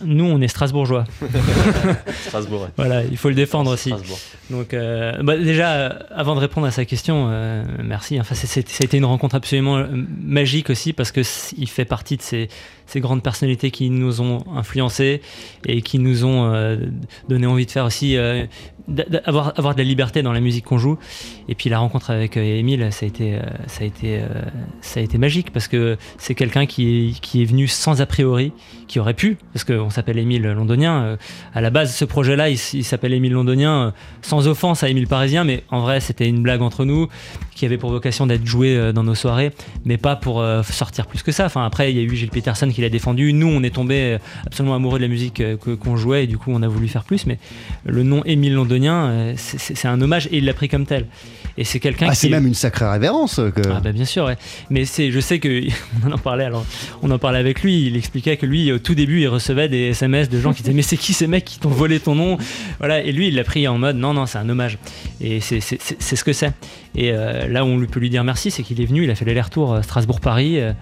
nous, 0.05 0.25
on 0.25 0.41
est 0.41 0.49
strasbourgeois. 0.49 1.05
Strasbourg. 2.27 2.63
ouais. 2.63 2.69
Voilà, 2.77 3.05
il 3.05 3.17
faut 3.17 3.29
le 3.29 3.35
défendre 3.35 3.73
aussi. 3.73 3.91
Strasbourg. 3.91 4.19
Donc, 4.51 4.75
euh, 4.75 5.23
bah, 5.23 5.37
déjà, 5.37 5.73
euh, 5.73 5.91
avant 6.11 6.35
de 6.35 6.41
répondre 6.41 6.67
à 6.67 6.71
sa 6.71 6.85
question, 6.85 7.29
euh, 7.31 7.65
merci. 7.83 8.21
Enfin, 8.21 8.35
ça 8.35 8.59
a 8.59 8.85
été 8.85 8.97
une 8.97 9.05
rencontre 9.05 9.37
absolument 9.37 9.85
magique 10.23 10.71
aussi 10.71 10.93
parce 10.93 11.13
que 11.13 11.23
il 11.57 11.69
fait 11.69 11.85
partie 11.85 12.17
de 12.17 12.23
ces, 12.23 12.49
ces 12.87 13.01
grandes 13.01 13.23
personnalités 13.23 13.71
qui 13.71 13.89
nous 13.91 14.21
ont 14.21 14.45
influencés 14.55 15.23
et 15.65 15.81
qui 15.81 15.99
nous 15.99 16.25
ont 16.25 16.53
euh, 16.53 16.77
donné 17.29 17.47
envie 17.47 17.67
de 17.67 17.71
faire 17.71 17.87
aussi 17.87 18.17
avoir, 19.25 19.59
avoir 19.59 19.75
de 19.75 19.81
la 19.81 19.85
liberté 19.85 20.23
dans 20.23 20.33
la 20.33 20.41
musique 20.41 20.67
qu'on 20.67 20.79
joue. 20.79 20.99
Et 21.49 21.55
puis 21.55 21.71
la 21.71 21.79
rencontre 21.79 22.11
avec 22.11 22.37
Émile, 22.37 22.89
ça 22.93 23.07
a 23.07 23.09
été, 23.09 23.39
ça 23.67 23.83
a 23.83 23.87
été, 23.87 24.21
ça 24.81 25.01
a 25.01 25.03
été 25.03 25.17
magique 25.19 25.53
parce 25.53 25.69
que 25.69 25.97
c'est 26.19 26.35
quelqu'un 26.35 26.67
qui 26.67 27.09
est, 27.09 27.21
qui 27.21 27.43
est 27.43 27.47
venu 27.47 27.67
sans 27.67 28.01
a 28.01 28.07
priori, 28.07 28.53
qui 28.87 29.01
aurait 29.01 29.15
pu, 29.15 29.39
parce 29.53 29.65
qu'on 29.87 29.90
s'appelle 29.90 30.18
Émile 30.18 30.42
Londonien. 30.42 31.03
euh, 31.05 31.16
à 31.55 31.61
la 31.61 31.70
base, 31.70 31.94
ce 31.94 32.05
projet-là, 32.05 32.49
il, 32.51 32.59
s'appelle 32.59 33.12
Émile 33.12 33.33
Londonien, 33.33 33.87
euh, 33.87 33.90
sans 34.20 34.49
offense 34.49 34.83
à 34.83 34.88
Émile 34.88 35.07
Parisien, 35.07 35.44
mais 35.44 35.62
en 35.70 35.81
vrai, 35.81 36.01
c'était 36.01 36.29
une 36.29 36.42
blague 36.42 36.61
entre 36.61 36.85
nous 36.85 37.09
qui 37.55 37.64
avait 37.64 37.79
pour 37.79 37.90
vocation 37.90 38.27
d'être 38.27 38.44
joué 38.44 38.77
euh, 38.77 38.92
dans 38.92 39.05
nos 39.05 39.14
soirées, 39.14 39.53
mais 39.85 39.96
pas 39.96 40.16
pour 40.16 40.44
sortir 40.64 41.07
plus 41.07 41.22
que 41.22 41.31
ça. 41.33 41.46
Enfin, 41.46 41.64
après, 41.64 41.92
il 41.92 41.96
y 41.96 42.01
a 42.01 42.03
eu 42.03 42.16
Gilles 42.16 42.31
Peterson 42.31 42.68
qui 42.68 42.81
l'a 42.81 42.88
défendu. 42.88 43.33
Nous, 43.33 43.46
on 43.46 43.62
est 43.62 43.75
tombé 43.75 44.18
absolument 44.44 44.75
amoureux 44.75 44.99
de 44.99 45.05
la 45.05 45.09
musique 45.09 45.35
que- 45.35 45.75
qu'on 45.75 45.96
jouait 45.96 46.25
et 46.25 46.27
du 46.27 46.37
coup, 46.37 46.51
on 46.53 46.62
a 46.62 46.68
voulu 46.68 46.88
faire 46.88 47.05
plus. 47.05 47.27
Mais 47.27 47.38
le 47.85 48.03
nom 48.03 48.22
Émile 48.25 48.55
Londonien, 48.55 49.35
c'est 49.37 49.87
un 49.88 50.01
hommage 50.01 50.27
et 50.33 50.38
il 50.38 50.44
l'a 50.44 50.55
pris 50.55 50.68
comme 50.68 50.85
tel. 50.87 51.07
Et 51.59 51.64
c'est 51.64 51.81
quelqu'un 51.81 52.07
Ah, 52.09 52.12
qui 52.12 52.16
c'est 52.16 52.27
est- 52.27 52.31
même 52.31 52.47
une 52.47 52.55
sacrée 52.55 52.87
révérence. 52.88 53.37
Que... 53.55 53.62
ah 53.75 53.81
bah 53.81 53.92
bien 53.92 54.05
sûr, 54.05 54.25
ouais. 54.27 54.37
mais 54.69 54.85
c'est, 54.85 55.11
je 55.11 55.21
sais 55.21 55.38
que 55.38 55.62
on 56.07 56.12
en 56.12 56.19
parlait 56.19 56.45
alors, 56.45 56.66
on 57.03 57.11
en 57.11 57.19
parlait 57.19 57.38
avec 57.38 57.62
lui. 57.62 57.87
Il 57.87 57.97
expliquait 57.97 58.37
que 58.37 58.45
lui, 58.47 58.71
au 58.73 58.79
tout 58.79 58.95
début, 58.95 59.23
il 59.23 59.29
recevait 59.29 59.69
des 59.69 59.88
SMS 59.88 60.29
de 60.29 60.38
gens 60.40 60.53
qui 60.53 60.62
disaient 60.62 60.75
mais 60.75 60.83
c'est 60.83 60.97
qui 60.99 61.12
ces 61.14 61.27
mecs 61.27 61.45
qui 61.47 61.59
t'ont 61.59 61.71
volé 61.71 61.99
ton 62.01 62.14
nom, 62.14 62.37
voilà. 62.79 63.01
Et 63.03 63.11
lui, 63.12 63.29
il 63.29 63.35
l'a 63.37 63.45
pris 63.45 63.66
en 63.69 63.79
mode 63.79 63.97
non 63.97 64.12
non, 64.12 64.27
c'est 64.27 64.38
un 64.38 64.49
hommage. 64.49 64.79
Et 65.21 65.40
c'est, 65.40 65.61
ce 65.61 66.25
que 66.25 66.33
c'est. 66.33 66.53
Et 66.95 67.12
euh, 67.12 67.49
là 67.49 67.64
où 67.64 67.69
on 67.69 67.81
peut 67.87 68.01
lui 68.01 68.11
dire 68.11 68.23
merci, 68.25 68.51
c'est 68.51 68.62
qu'il 68.62 68.81
est 68.81 68.87
venu, 68.87 69.05
il 69.05 69.11
a 69.11 69.14
fait 69.14 69.25
l'aller-retour 69.25 69.73
euh, 69.75 69.83
Strasbourg-Paris 69.83 70.61
euh, 70.61 70.73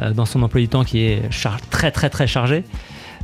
euh, 0.00 0.12
dans 0.12 0.24
son 0.24 0.42
emploi 0.42 0.60
du 0.62 0.68
temps 0.68 0.84
qui 0.84 1.00
est 1.00 1.22
très 1.70 1.90
très 1.90 2.08
très 2.08 2.26
chargé. 2.26 2.64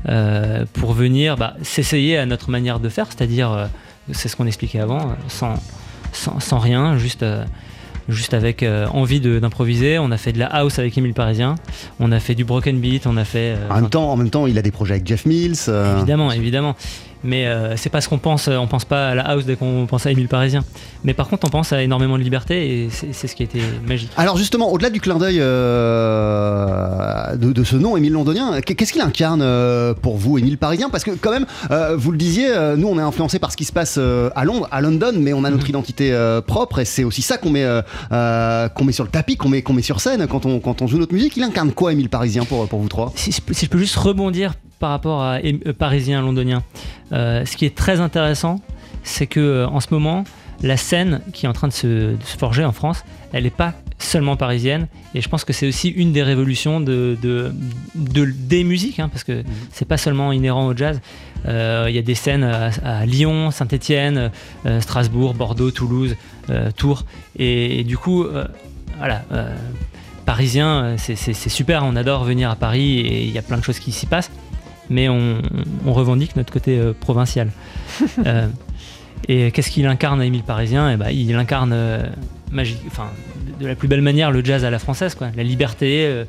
euh, 0.08 0.64
pour 0.74 0.92
venir 0.92 1.36
bah, 1.36 1.54
s'essayer 1.62 2.18
à 2.18 2.26
notre 2.26 2.50
manière 2.50 2.78
de 2.80 2.88
faire, 2.88 3.06
c'est-à-dire, 3.08 3.50
euh, 3.52 3.66
c'est 4.12 4.28
ce 4.28 4.36
qu'on 4.36 4.46
expliquait 4.46 4.78
avant, 4.80 5.00
euh, 5.00 5.14
sans, 5.28 5.54
sans, 6.12 6.40
sans 6.40 6.58
rien, 6.58 6.96
juste, 6.98 7.22
euh, 7.22 7.44
juste 8.08 8.34
avec 8.34 8.62
euh, 8.62 8.86
envie 8.88 9.20
d'improviser. 9.20 9.98
On 9.98 10.10
a 10.10 10.16
fait 10.16 10.32
de 10.32 10.38
la 10.38 10.46
house 10.46 10.78
avec 10.78 10.96
Émile 10.98 11.14
Parisien, 11.14 11.54
on 12.00 12.10
a 12.12 12.20
fait 12.20 12.34
du 12.34 12.44
broken 12.44 12.78
beat, 12.80 13.06
on 13.06 13.16
a 13.16 13.24
fait. 13.24 13.54
euh, 13.56 13.68
En 13.70 13.74
même 13.80 13.90
temps, 13.90 14.10
en 14.12 14.16
même 14.16 14.30
temps, 14.30 14.46
il 14.46 14.58
a 14.58 14.62
des 14.62 14.70
projets 14.70 14.94
avec 14.94 15.06
Jeff 15.06 15.26
Mills. 15.26 15.56
Évidemment, 15.96 16.32
évidemment. 16.32 16.74
Mais 17.24 17.46
euh, 17.46 17.76
c'est 17.76 17.90
pas 17.90 18.00
ce 18.00 18.08
qu'on 18.08 18.18
pense. 18.18 18.48
On 18.48 18.66
pense 18.68 18.84
pas 18.84 19.08
à 19.08 19.14
la 19.14 19.22
house 19.28 19.44
dès 19.44 19.56
qu'on 19.56 19.86
pense 19.86 20.06
à 20.06 20.10
Émile 20.12 20.28
Parisien. 20.28 20.64
Mais 21.04 21.14
par 21.14 21.28
contre, 21.28 21.46
on 21.46 21.50
pense 21.50 21.72
à 21.72 21.82
énormément 21.82 22.16
de 22.16 22.22
liberté 22.22 22.84
et 22.84 22.88
c'est 22.90 23.26
ce 23.26 23.34
qui 23.34 23.42
a 23.42 23.46
été 23.46 23.60
magique. 23.86 24.10
Alors 24.16 24.36
justement, 24.36 24.70
au-delà 24.72 24.90
du 24.90 25.00
clin 25.00 25.18
d'œil 25.18 25.38
euh, 25.40 27.36
de, 27.36 27.52
de 27.52 27.64
ce 27.64 27.76
nom, 27.76 27.96
Émile 27.96 28.12
Londonien, 28.12 28.60
qu- 28.60 28.74
qu'est-ce 28.74 28.92
qu'il 28.92 29.02
incarne 29.02 29.40
euh, 29.42 29.94
pour 29.94 30.16
vous, 30.16 30.38
Émile 30.38 30.58
Parisien? 30.58 30.90
Parce 30.90 31.04
que 31.04 31.10
quand 31.12 31.30
même, 31.30 31.46
euh, 31.70 31.96
vous 31.96 32.12
le 32.12 32.18
disiez, 32.18 32.48
euh, 32.50 32.76
nous 32.76 32.88
on 32.88 32.98
est 32.98 33.02
influencé 33.02 33.38
par 33.38 33.52
ce 33.52 33.56
qui 33.56 33.64
se 33.64 33.72
passe 33.72 33.96
euh, 33.98 34.30
à 34.36 34.44
Londres, 34.44 34.68
à 34.70 34.80
London, 34.80 35.12
mais 35.18 35.32
on 35.32 35.44
a 35.44 35.50
notre 35.50 35.68
identité 35.68 36.12
euh, 36.12 36.40
propre 36.40 36.78
et 36.80 36.84
c'est 36.84 37.04
aussi 37.04 37.22
ça 37.22 37.36
qu'on 37.38 37.50
met, 37.50 37.64
euh, 37.64 37.82
euh, 38.12 38.68
qu'on 38.68 38.84
met 38.84 38.92
sur 38.92 39.04
le 39.04 39.10
tapis, 39.10 39.36
qu'on 39.36 39.48
met, 39.48 39.62
qu'on 39.62 39.72
met 39.72 39.82
sur 39.82 40.00
scène 40.00 40.26
quand 40.26 40.46
on, 40.46 40.60
quand 40.60 40.82
on 40.82 40.86
joue 40.86 40.98
notre 40.98 41.14
musique. 41.14 41.36
Il 41.36 41.42
incarne 41.42 41.72
quoi, 41.72 41.92
Émile 41.92 42.08
Parisien, 42.08 42.44
pour, 42.44 42.66
pour 42.68 42.80
vous 42.80 42.88
trois? 42.88 43.12
Si, 43.16 43.32
je 43.32 43.40
peux- 43.40 43.54
si 43.54 43.66
je 43.66 43.70
peux 43.70 43.78
juste 43.78 43.96
rebondir 43.96 44.54
par 44.78 44.90
rapport 44.90 45.22
à 45.22 45.38
euh, 45.38 45.72
Parisien, 45.76 46.20
Londonien, 46.22 46.62
euh, 47.12 47.44
ce 47.44 47.56
qui 47.56 47.64
est 47.64 47.74
très 47.74 48.00
intéressant, 48.00 48.60
c'est 49.02 49.26
que 49.26 49.40
euh, 49.40 49.68
en 49.68 49.80
ce 49.80 49.88
moment, 49.90 50.24
la 50.62 50.76
scène 50.76 51.20
qui 51.32 51.46
est 51.46 51.48
en 51.48 51.52
train 51.52 51.68
de 51.68 51.72
se, 51.72 51.86
de 52.16 52.22
se 52.24 52.36
forger 52.36 52.64
en 52.64 52.72
France, 52.72 53.04
elle 53.32 53.44
n'est 53.44 53.50
pas 53.50 53.74
seulement 54.00 54.36
parisienne, 54.36 54.86
et 55.14 55.20
je 55.20 55.28
pense 55.28 55.44
que 55.44 55.52
c'est 55.52 55.66
aussi 55.66 55.88
une 55.88 56.12
des 56.12 56.22
révolutions 56.22 56.80
de, 56.80 57.16
de, 57.20 57.52
de- 57.96 58.26
des 58.32 58.62
musiques, 58.62 59.00
hein, 59.00 59.08
parce 59.08 59.24
que 59.24 59.42
c'est 59.72 59.86
pas 59.88 59.96
seulement 59.96 60.30
inhérent 60.30 60.66
au 60.66 60.76
jazz. 60.76 61.00
Euh, 61.46 61.86
Il 61.88 61.94
y 61.96 61.98
a 61.98 62.02
des 62.02 62.14
scènes 62.14 62.44
à, 62.44 62.70
à 62.84 63.06
Lyon, 63.06 63.50
Saint-Étienne, 63.50 64.30
euh, 64.66 64.80
Strasbourg, 64.80 65.34
Bordeaux, 65.34 65.72
Toulouse, 65.72 66.14
euh, 66.50 66.70
Tours, 66.70 67.04
et, 67.36 67.80
et 67.80 67.84
du 67.84 67.98
coup, 67.98 68.24
voilà. 68.98 69.24
parisien, 70.26 70.96
c'est 70.98 71.34
super, 71.48 71.84
on 71.84 71.96
adore 71.96 72.24
venir 72.24 72.50
à 72.50 72.56
Paris 72.56 73.00
et 73.00 73.24
il 73.24 73.30
y 73.32 73.38
a 73.38 73.42
plein 73.42 73.56
de 73.58 73.64
choses 73.64 73.78
qui 73.78 73.92
s'y 73.92 74.06
passent, 74.06 74.30
mais 74.90 75.08
on, 75.08 75.40
on 75.86 75.92
revendique 75.92 76.36
notre 76.36 76.52
côté 76.52 76.78
euh, 76.78 76.92
provincial. 76.98 77.50
Euh, 78.26 78.48
et 79.26 79.50
qu'est-ce 79.50 79.70
qu'il 79.70 79.86
incarne, 79.86 80.22
Émile 80.22 80.42
Parisien? 80.44 80.90
Eh 80.92 80.96
ben, 80.96 81.10
Il 81.10 81.34
incarne 81.34 81.72
euh, 81.74 82.02
magique, 82.52 82.78
enfin, 82.86 83.08
de 83.60 83.66
la 83.66 83.74
plus 83.74 83.88
belle 83.88 84.00
manière 84.00 84.30
le 84.30 84.44
jazz 84.44 84.64
à 84.64 84.70
la 84.70 84.78
française, 84.78 85.14
quoi. 85.14 85.28
la 85.36 85.42
liberté, 85.42 86.24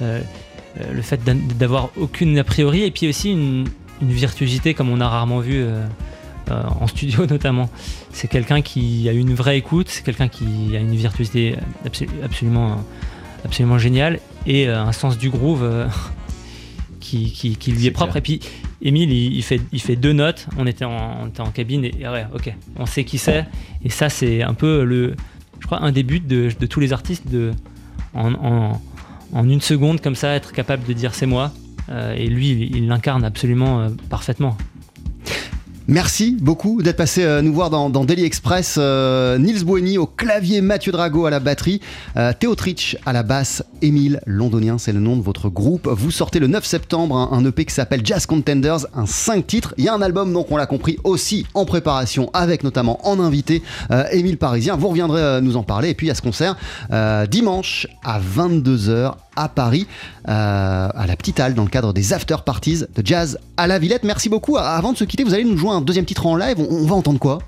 le 0.00 1.02
fait 1.02 1.20
d'avoir 1.58 1.90
aucune 1.96 2.38
a 2.38 2.44
priori, 2.44 2.82
et 2.82 2.90
puis 2.90 3.08
aussi 3.08 3.32
une, 3.32 3.66
une 4.00 4.10
virtuosité 4.10 4.72
comme 4.74 4.88
on 4.88 5.00
a 5.00 5.08
rarement 5.08 5.40
vu. 5.40 5.64
euh, 6.50 6.62
en 6.80 6.86
studio 6.86 7.26
notamment. 7.30 7.70
C'est 8.12 8.28
quelqu'un 8.28 8.62
qui 8.62 9.08
a 9.08 9.12
une 9.12 9.34
vraie 9.34 9.58
écoute, 9.58 9.88
c'est 9.88 10.04
quelqu'un 10.04 10.28
qui 10.28 10.44
a 10.74 10.80
une 10.80 10.94
virtuosité 10.94 11.54
absolu- 11.86 12.08
absolument, 12.24 12.84
absolument 13.44 13.78
géniale 13.78 14.18
et 14.46 14.68
euh, 14.68 14.82
un 14.82 14.92
sens 14.92 15.18
du 15.18 15.30
groove 15.30 15.62
euh, 15.62 15.86
qui, 17.00 17.32
qui- 17.32 17.56
qui 17.56 17.72
lui 17.72 17.86
est, 17.86 17.90
propre. 17.90 18.16
Et 18.16 18.20
puis, 18.20 18.40
Émile, 18.82 19.10
il, 19.10 19.34
il 19.36 19.42
fait, 19.42 19.60
il 19.72 19.80
fait 19.80 19.96
deux 19.96 20.12
notes. 20.12 20.46
On 20.58 20.66
était 20.66 20.84
en, 20.84 21.22
on 21.22 21.26
était 21.28 21.40
en 21.40 21.50
cabine 21.50 21.84
et, 21.84 21.94
et 22.00 22.06
ouais, 22.08 22.26
ok, 22.34 22.54
on 22.76 22.86
sait 22.86 23.04
qui 23.04 23.18
c'est. 23.18 23.46
Et 23.84 23.90
ça, 23.90 24.08
c'est 24.08 24.42
un 24.42 24.54
peu 24.54 24.84
le, 24.84 25.16
je 25.60 25.66
crois, 25.66 25.82
un 25.82 25.92
des 25.92 26.02
buts 26.02 26.20
de, 26.20 26.50
de 26.58 26.66
tous 26.66 26.80
les 26.80 26.92
artistes 26.92 27.26
de, 27.28 27.52
en, 28.14 28.32
en- 28.34 28.80
en 29.32 29.48
une 29.48 29.60
seconde 29.60 30.00
comme 30.00 30.14
ça, 30.16 30.34
être 30.34 30.52
capable 30.52 30.84
de 30.86 30.92
dire 30.92 31.14
c'est 31.14 31.26
moi. 31.26 31.52
Euh, 31.88 32.14
et 32.14 32.26
lui, 32.28 32.50
il 32.50 32.76
il 32.76 32.86
l'incarne 32.88 33.24
absolument 33.24 33.80
euh, 33.80 33.88
parfaitement. 34.08 34.56
Merci 35.90 36.36
beaucoup 36.40 36.82
d'être 36.82 36.98
passé 36.98 37.24
euh, 37.24 37.42
nous 37.42 37.52
voir 37.52 37.68
dans, 37.68 37.90
Daily 38.04 38.22
Express. 38.22 38.76
Euh, 38.78 39.38
Nils 39.38 39.64
au 39.98 40.06
clavier, 40.06 40.60
Mathieu 40.60 40.92
Drago 40.92 41.26
à 41.26 41.30
la 41.30 41.40
batterie, 41.40 41.80
euh, 42.16 42.32
Théo 42.32 42.54
Trich 42.54 42.96
à 43.06 43.12
la 43.12 43.24
basse, 43.24 43.64
Émile 43.82 44.20
Londonien, 44.24 44.78
c'est 44.78 44.92
le 44.92 45.00
nom 45.00 45.16
de 45.16 45.22
votre 45.22 45.48
groupe. 45.48 45.88
Vous 45.88 46.12
sortez 46.12 46.38
le 46.38 46.46
9 46.46 46.64
septembre 46.64 47.16
un, 47.16 47.36
un 47.36 47.44
EP 47.44 47.64
qui 47.64 47.74
s'appelle 47.74 48.02
Jazz 48.04 48.24
Contenders, 48.26 48.86
un 48.94 49.04
5 49.04 49.44
titres. 49.44 49.74
Il 49.78 49.84
y 49.84 49.88
a 49.88 49.92
un 49.92 50.00
album, 50.00 50.32
donc 50.32 50.52
on 50.52 50.56
l'a 50.56 50.66
compris, 50.66 50.96
aussi 51.02 51.44
en 51.54 51.64
préparation, 51.64 52.30
avec 52.34 52.62
notamment 52.62 53.04
en 53.08 53.18
invité 53.18 53.60
euh, 53.90 54.04
Émile 54.12 54.38
Parisien. 54.38 54.76
Vous 54.76 54.90
reviendrez 54.90 55.20
euh, 55.20 55.40
nous 55.40 55.56
en 55.56 55.64
parler. 55.64 55.88
Et 55.88 55.94
puis 55.94 56.08
a 56.08 56.14
ce 56.14 56.22
concert 56.22 56.56
dimanche 57.28 57.88
à 58.04 58.20
22h 58.20 59.14
à 59.36 59.48
Paris, 59.48 59.86
euh, 60.28 60.88
à 60.94 61.06
la 61.06 61.16
Petite 61.16 61.40
Halle, 61.40 61.54
dans 61.54 61.64
le 61.64 61.68
cadre 61.70 61.92
des 61.92 62.12
after 62.12 62.36
parties 62.44 62.78
de 62.94 63.06
jazz 63.06 63.38
à 63.56 63.66
la 63.66 63.78
Villette. 63.78 64.04
Merci 64.04 64.28
beaucoup. 64.28 64.56
Avant 64.56 64.92
de 64.92 64.98
se 64.98 65.04
quitter, 65.04 65.24
vous 65.24 65.34
allez 65.34 65.44
nous 65.44 65.56
jouer 65.56 65.70
un 65.70 65.80
deuxième 65.80 66.04
titre 66.04 66.26
en 66.26 66.36
live. 66.36 66.56
On, 66.58 66.68
on 66.82 66.86
va 66.86 66.94
entendre 66.96 67.18
quoi? 67.18 67.38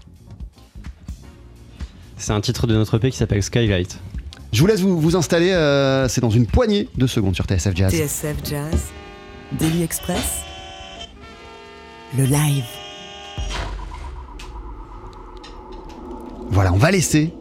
C'est 2.17 2.33
un 2.33 2.41
titre 2.41 2.67
de 2.67 2.75
notre 2.75 2.97
EP 2.99 3.11
qui 3.11 3.17
s'appelle 3.17 3.43
Skylight. 3.43 3.99
Je 4.53 4.61
vous 4.61 4.67
laisse 4.67 4.81
vous, 4.81 5.01
vous 5.01 5.17
installer. 5.17 5.51
euh, 5.51 6.07
C'est 6.09 6.21
dans 6.21 6.31
une 6.31 6.47
poignée 6.47 6.89
de 6.97 7.07
secondes 7.07 7.35
sur 7.35 7.47
TSF 7.47 7.75
Jazz. 7.75 7.91
TSF 7.93 8.37
Jazz, 8.49 8.81
Daily 9.59 9.83
Express, 9.83 10.43
le 12.17 12.25
live. 12.25 12.65
Voilà, 16.51 16.73
on 16.73 16.77
va 16.77 16.91
laisser 16.91 17.33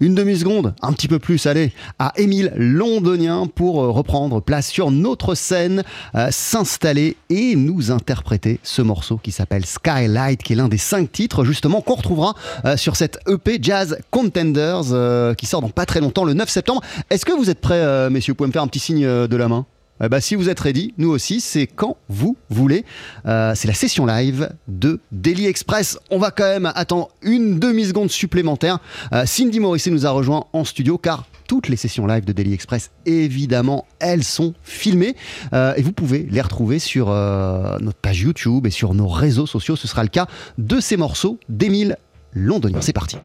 une 0.00 0.14
demi-seconde, 0.14 0.74
un 0.82 0.92
petit 0.92 1.08
peu 1.08 1.18
plus, 1.18 1.46
allez, 1.46 1.72
à 1.98 2.12
Émile 2.16 2.52
Londonien 2.56 3.46
pour 3.52 3.82
euh, 3.82 3.90
reprendre 3.90 4.40
place 4.40 4.68
sur 4.68 4.90
notre 4.90 5.34
scène, 5.34 5.84
euh, 6.14 6.28
s'installer 6.30 7.16
et 7.30 7.56
nous 7.56 7.90
interpréter 7.90 8.60
ce 8.62 8.82
morceau 8.82 9.18
qui 9.18 9.32
s'appelle 9.32 9.64
Skylight, 9.64 10.42
qui 10.42 10.52
est 10.52 10.56
l'un 10.56 10.68
des 10.68 10.78
cinq 10.78 11.12
titres 11.12 11.44
justement 11.44 11.80
qu'on 11.80 11.94
retrouvera 11.94 12.34
euh, 12.64 12.76
sur 12.76 12.96
cette 12.96 13.18
EP 13.28 13.58
Jazz 13.60 13.98
Contenders 14.10 15.36
qui 15.36 15.46
sort 15.46 15.60
dans 15.60 15.68
pas 15.68 15.86
très 15.86 16.00
longtemps, 16.00 16.24
le 16.24 16.34
9 16.34 16.48
septembre. 16.48 16.82
Est-ce 17.10 17.24
que 17.24 17.32
vous 17.32 17.50
êtes 17.50 17.60
prêts, 17.60 18.10
messieurs? 18.10 18.32
Vous 18.32 18.36
pouvez 18.36 18.48
me 18.48 18.52
faire 18.52 18.62
un 18.62 18.68
petit 18.68 18.78
signe 18.78 19.06
de 19.06 19.36
la 19.36 19.48
main 19.48 19.66
eh 20.02 20.08
ben, 20.08 20.20
si 20.20 20.34
vous 20.34 20.48
êtes 20.48 20.60
ready, 20.60 20.92
nous 20.98 21.08
aussi, 21.08 21.40
c'est 21.40 21.66
quand 21.66 21.96
vous 22.08 22.36
voulez. 22.50 22.84
Euh, 23.26 23.52
c'est 23.54 23.68
la 23.68 23.74
session 23.74 24.06
live 24.06 24.50
de 24.68 25.00
Daily 25.12 25.46
Express. 25.46 25.98
On 26.10 26.18
va 26.18 26.30
quand 26.30 26.44
même 26.44 26.70
attendre 26.74 27.08
une 27.22 27.58
demi-seconde 27.58 28.10
supplémentaire. 28.10 28.78
Euh, 29.12 29.24
Cindy 29.26 29.60
Morisset 29.60 29.90
nous 29.90 30.06
a 30.06 30.10
rejoint 30.10 30.46
en 30.52 30.64
studio 30.64 30.98
car 30.98 31.26
toutes 31.48 31.68
les 31.68 31.76
sessions 31.76 32.06
live 32.06 32.24
de 32.24 32.32
Daily 32.32 32.52
Express, 32.52 32.90
évidemment, 33.06 33.86
elles 34.00 34.24
sont 34.24 34.54
filmées 34.64 35.14
Euh, 35.52 35.74
et 35.76 35.82
vous 35.82 35.92
pouvez 35.92 36.26
les 36.28 36.40
retrouver 36.40 36.78
sur 36.78 37.08
notre 37.08 37.98
page 37.98 38.20
YouTube 38.20 38.66
et 38.66 38.70
sur 38.70 38.94
nos 38.94 39.08
réseaux 39.08 39.46
sociaux. 39.46 39.76
Ce 39.76 39.86
sera 39.86 40.02
le 40.02 40.08
cas 40.08 40.26
de 40.58 40.80
ces 40.80 40.96
morceaux 40.96 41.38
d'Émile 41.48 41.96
Londonien. 42.32 42.80
C'est 42.80 42.92
parti. 42.92 43.16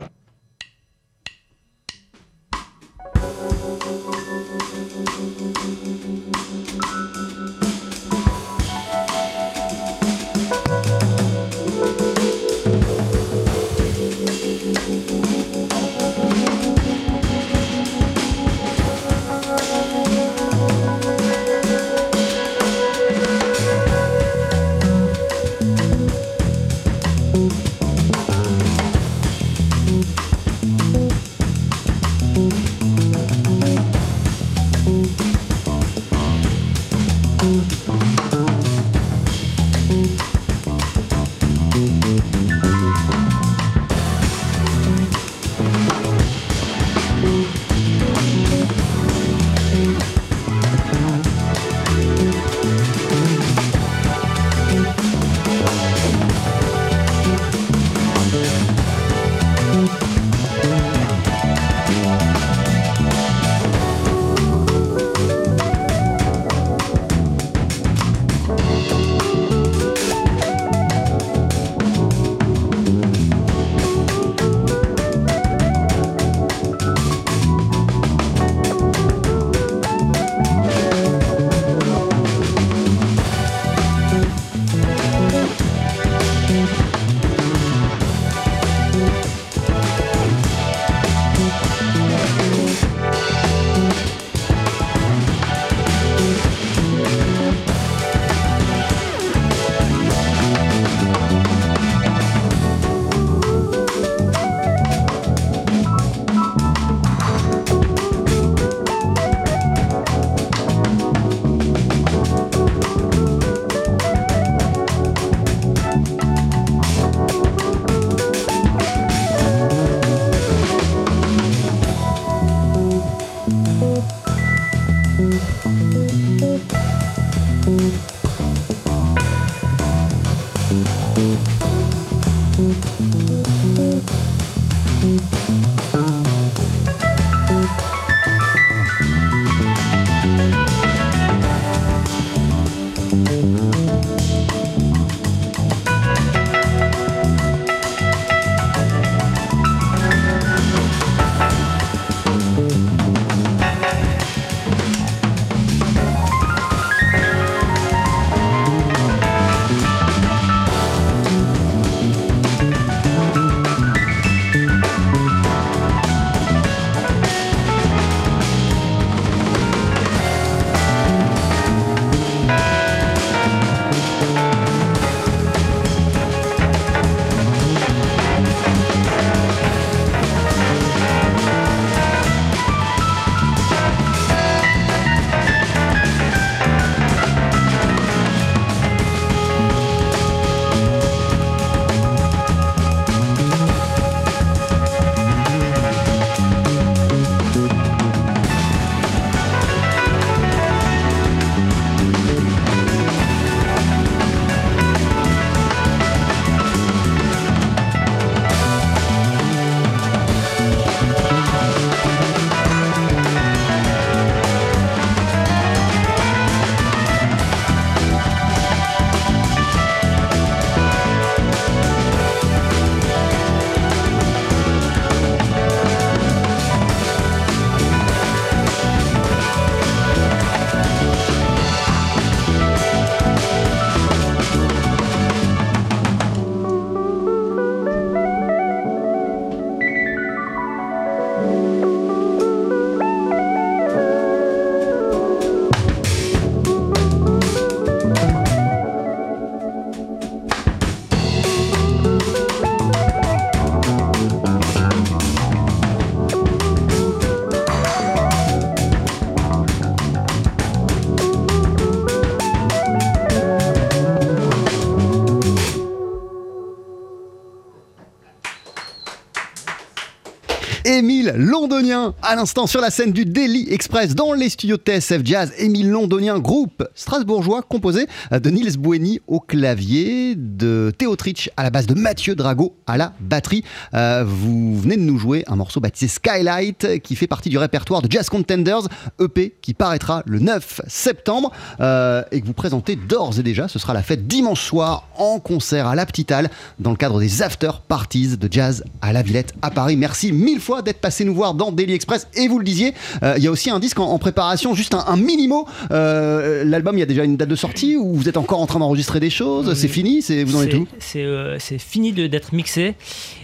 À 272.22 272.36
l'instant 272.36 272.68
sur 272.68 272.80
la 272.80 272.92
scène 272.92 273.12
du 273.12 273.26
Daily 273.26 273.66
Express 273.72 274.14
dans 274.14 274.34
les 274.34 274.50
studios 274.50 274.78
de 274.78 274.84
TSF 274.84 275.22
Jazz. 275.26 275.52
Émile 275.58 275.90
Londonien, 275.90 276.38
groupe 276.38 276.88
strasbourgeois 276.94 277.64
composé 277.64 278.06
de 278.32 278.50
Niels 278.52 278.78
Boueny 278.78 279.20
au 279.26 279.40
clavier, 279.40 280.36
de 280.36 280.94
Théo 280.96 281.16
Trich 281.16 281.50
à 281.58 281.64
la 281.64 281.72
base 281.72 281.88
de 281.88 281.96
Mathieu 281.96 282.36
Drago 282.36 282.76
à 282.86 282.98
la 282.98 283.14
batterie. 283.20 283.64
Euh, 283.96 284.24
vous 284.24 284.80
venez 284.80 284.96
de 284.96 285.02
nous 285.02 285.18
jouer 285.18 285.44
un 285.48 285.56
morceau 285.56 285.80
baptisé 285.80 286.08
Skylight 286.08 287.02
qui 287.02 287.16
fait 287.16 287.26
partie 287.26 287.50
du 287.50 287.58
répertoire 287.58 288.04
de 288.04 288.12
Jazz 288.12 288.30
Contenders, 288.30 288.88
EP 289.20 289.56
qui 289.60 289.74
paraîtra 289.74 290.22
le 290.28 290.38
9 290.38 290.82
septembre 290.88 291.52
euh, 291.80 292.22
et 292.32 292.42
que 292.42 292.46
vous 292.46 292.54
présentez 292.54 292.96
d'ores 292.96 293.40
et 293.40 293.44
déjà. 293.44 293.68
Ce 293.68 293.80
sera 293.80 293.96
la 293.96 294.04
fête 294.04 294.28
dimanche 294.28 294.62
soir 294.62 295.08
en 295.18 295.40
concert 295.40 295.88
à 295.88 295.96
la 295.96 296.06
Petite 296.06 296.32
Halle 296.32 296.52
dans 296.78 296.92
le 296.92 296.98
cadre 296.98 297.20
des 297.20 297.42
after 297.42 297.72
parties 297.88 298.38
de 298.38 298.48
jazz 298.52 298.84
à 299.02 299.14
la 299.14 299.24
Villette 299.24 299.56
à 299.64 299.72
Paris. 299.72 299.98
Merci 299.98 300.32
mille 300.32 300.60
fois 300.60 300.84
d'être 300.84 301.02
passé 301.02 301.26
nous 301.26 301.34
voir 301.34 301.56
dans 301.56 301.71
Daily 301.76 301.94
Express. 301.94 302.28
Et 302.36 302.48
vous 302.48 302.58
le 302.60 302.66
disiez, 302.66 302.94
euh, 303.24 303.36
il 303.38 303.44
y 303.44 303.48
a 303.48 303.52
aussi 303.52 303.70
un 303.70 303.80
disque 303.80 304.00
en, 304.00 304.06
en 304.06 304.20
préparation, 304.20 304.74
juste 304.76 304.94
un, 304.94 305.04
un 305.08 305.18
mini-mot. 305.18 305.66
Euh, 305.92 306.64
L'album, 306.64 306.96
il 306.98 307.00
y 307.00 307.04
a 307.04 307.06
déjà 307.08 307.24
une 307.24 307.38
date 307.38 307.50
de 307.50 307.56
sortie 307.56 307.96
ou 307.96 308.14
vous 308.16 308.30
êtes 308.30 308.38
encore 308.38 308.60
en 308.62 308.68
train 308.68 308.80
d'enregistrer 308.80 309.20
des 309.20 309.30
choses? 309.30 309.74
C'est 309.74 309.88
fini? 309.88 310.22
C'est 310.22 310.44
Vous 310.44 310.56
en 310.58 310.64
êtes 310.64 310.74
où? 310.74 310.88
C'est 311.00 311.24
euh, 311.24 311.58
c'est 311.60 311.78
fini 311.78 312.12
de- 312.14 312.28
d'être 312.28 312.54
mixé 312.54 312.96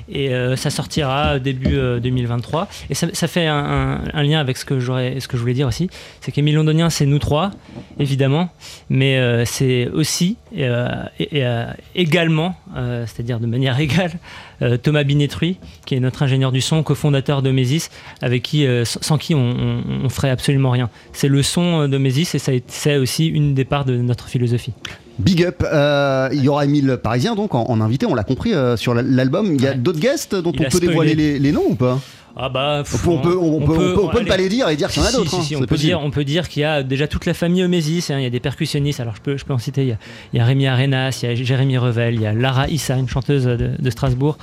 et 0.09 0.33
euh, 0.33 0.55
ça 0.55 0.69
sortira 0.69 1.39
début 1.39 1.77
euh, 1.77 1.99
2023. 1.99 2.67
Et 2.89 2.95
ça, 2.95 3.27
fait 3.27 3.47
un, 3.47 3.99
lien 4.13 4.39
avec 4.39 4.57
ce 4.57 4.65
que, 4.65 4.79
ce 4.79 5.27
que 5.27 5.37
je 5.37 5.41
voulais 5.41 5.53
dire 5.53 5.67
aussi. 5.67 5.89
C'est 6.21 6.31
qu'Émile 6.31 6.55
Londonien, 6.55 6.89
c'est 6.89 7.05
nous 7.05 7.19
trois, 7.19 7.51
évidemment, 7.99 8.49
mais 8.89 9.17
euh, 9.17 9.45
c'est 9.45 9.87
aussi 9.89 10.37
et, 10.53 10.65
euh, 10.65 10.87
euh, 11.33 11.65
également, 11.95 12.55
euh, 12.75 13.05
c'est-à-dire 13.05 13.39
de 13.39 13.47
manière 13.47 13.79
égale, 13.79 14.13
euh, 14.61 14.77
Thomas 14.77 15.03
Binetruy, 15.03 15.57
qui 15.85 15.95
est 15.95 15.99
notre 15.99 16.23
ingénieur 16.23 16.51
du 16.51 16.61
son, 16.61 16.83
cofondateur 16.83 17.41
de 17.41 17.51
Mésis, 17.51 17.89
avec 18.21 18.43
qui, 18.43 18.65
euh, 18.65 18.85
sans 18.85 19.17
qui 19.17 19.35
on, 19.35 19.83
on, 20.03 20.09
ferait 20.09 20.29
absolument 20.29 20.71
rien. 20.71 20.89
C'est 21.13 21.27
le 21.27 21.43
son 21.43 21.81
euh, 21.81 21.87
de 21.87 21.97
Mésis 21.97 22.33
et 22.35 22.61
c'est 22.67 22.97
aussi 22.97 23.27
une 23.27 23.53
des 23.53 23.65
parts 23.65 23.85
de 23.85 23.97
notre 23.97 24.27
philosophie. 24.27 24.73
Big 25.19 25.43
up. 25.43 25.63
Euh, 25.63 26.29
il 26.31 26.43
y 26.43 26.47
aura 26.49 26.65
Emile 26.65 26.97
Parisien 27.01 27.35
donc 27.35 27.55
en, 27.55 27.63
en 27.65 27.81
invité, 27.81 28.05
on 28.05 28.13
l'a 28.15 28.23
compris 28.23 28.53
euh, 28.53 28.77
sur 28.77 28.93
la- 28.93 29.01
l'album. 29.01 29.53
Il 29.55 29.61
y 29.61 29.67
a 29.67 29.73
d'autres 29.73 29.99
guests 29.99 30.35
dont 30.35 30.51
Il 30.51 30.65
on 30.65 30.69
peut 30.69 30.79
dévoiler 30.79 31.15
les, 31.15 31.39
les 31.39 31.51
noms 31.51 31.63
ou 31.69 31.75
pas? 31.75 31.99
Ah 32.39 32.49
bah, 32.49 32.83
on 32.85 32.97
peut, 32.97 33.09
on 33.09 33.17
peut, 33.17 33.35
on 33.35 33.59
peut- 33.61 33.71
on 33.73 33.75
peut- 33.75 33.99
on 34.03 34.07
peut 34.09 34.19
ne 34.19 34.27
pas 34.27 34.37
les 34.37 34.47
dire 34.47 34.69
et 34.69 34.75
dire 34.75 34.89
qu'il 34.89 35.01
y 35.01 35.05
en 35.05 35.09
a 35.09 35.11
d'autres. 35.11 35.31
si, 35.31 35.35
hein, 35.37 35.41
si, 35.41 35.55
on, 35.55 35.61
peut 35.61 35.75
dire, 35.75 35.99
on 36.03 36.11
peut 36.11 36.23
dire 36.23 36.47
qu'il 36.49 36.61
y 36.61 36.65
a 36.65 36.83
déjà 36.83 37.07
toute 37.07 37.25
la 37.25 37.33
famille 37.33 37.63
Omésis, 37.63 38.11
hein, 38.11 38.19
il 38.19 38.23
y 38.23 38.27
a 38.27 38.29
des 38.29 38.39
percussionnistes, 38.39 38.99
alors 38.99 39.15
je 39.15 39.21
peux, 39.21 39.37
je 39.37 39.43
peux 39.45 39.53
en 39.53 39.57
citer, 39.57 39.81
il 39.81 39.87
y 39.87 39.91
a, 39.91 39.97
il 40.33 40.37
y 40.37 40.39
a 40.39 40.45
Rémi 40.45 40.67
Arenas, 40.67 41.21
il 41.23 41.29
y 41.29 41.31
a 41.31 41.35
Jérémy 41.35 41.79
Revel, 41.79 42.13
il 42.13 42.21
y 42.21 42.27
a 42.27 42.33
Lara 42.33 42.67
Issa, 42.67 42.95
une 42.95 43.09
chanteuse 43.09 43.45
de, 43.45 43.71
de 43.79 43.89
Strasbourg, 43.89 44.37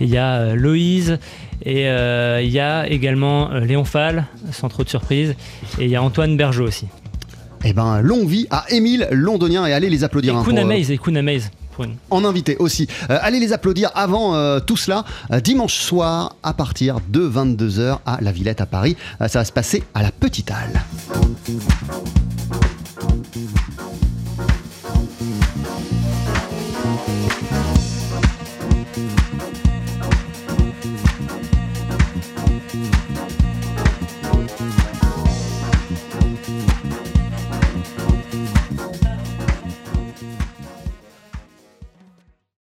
et 0.00 0.04
il 0.04 0.10
y 0.10 0.16
a 0.16 0.36
euh, 0.36 0.54
Loïse, 0.54 1.18
et 1.64 1.88
euh, 1.88 2.40
il 2.40 2.50
y 2.50 2.60
a 2.60 2.88
également 2.88 3.48
Léon 3.58 3.84
Fall, 3.84 4.26
sans 4.52 4.68
trop 4.68 4.84
de 4.84 4.88
surprise, 4.88 5.34
et 5.80 5.84
il 5.86 5.90
y 5.90 5.96
a 5.96 6.02
Antoine 6.04 6.36
Bergeau 6.36 6.68
aussi. 6.68 6.86
Eh 7.64 7.72
ben, 7.72 8.00
longue 8.00 8.28
vie 8.28 8.46
à 8.50 8.64
Émile 8.70 9.08
Londonien 9.10 9.66
et 9.66 9.72
allez 9.72 9.90
les 9.90 10.04
applaudir. 10.04 10.34
Et 10.34 10.36
hein, 10.36 10.42
Kun 10.44 10.56
pour, 10.56 10.70
euh, 10.70 10.72
et 10.72 10.84
en 12.10 12.24
invité 12.24 12.56
aussi. 12.58 12.86
Euh, 13.10 13.18
allez 13.22 13.40
les 13.40 13.52
applaudir 13.52 13.90
avant 13.94 14.34
euh, 14.34 14.60
tout 14.60 14.76
cela, 14.76 15.04
euh, 15.32 15.40
dimanche 15.40 15.74
soir 15.74 16.36
à 16.42 16.52
partir 16.52 16.98
de 17.08 17.20
22h 17.20 17.98
à 18.06 18.18
la 18.20 18.32
Villette 18.32 18.60
à 18.60 18.66
Paris. 18.66 18.96
Ça 19.20 19.40
va 19.40 19.44
se 19.44 19.52
passer 19.52 19.82
à 19.94 20.02
la 20.02 20.10
Petite 20.12 20.50
Halle. 20.50 20.82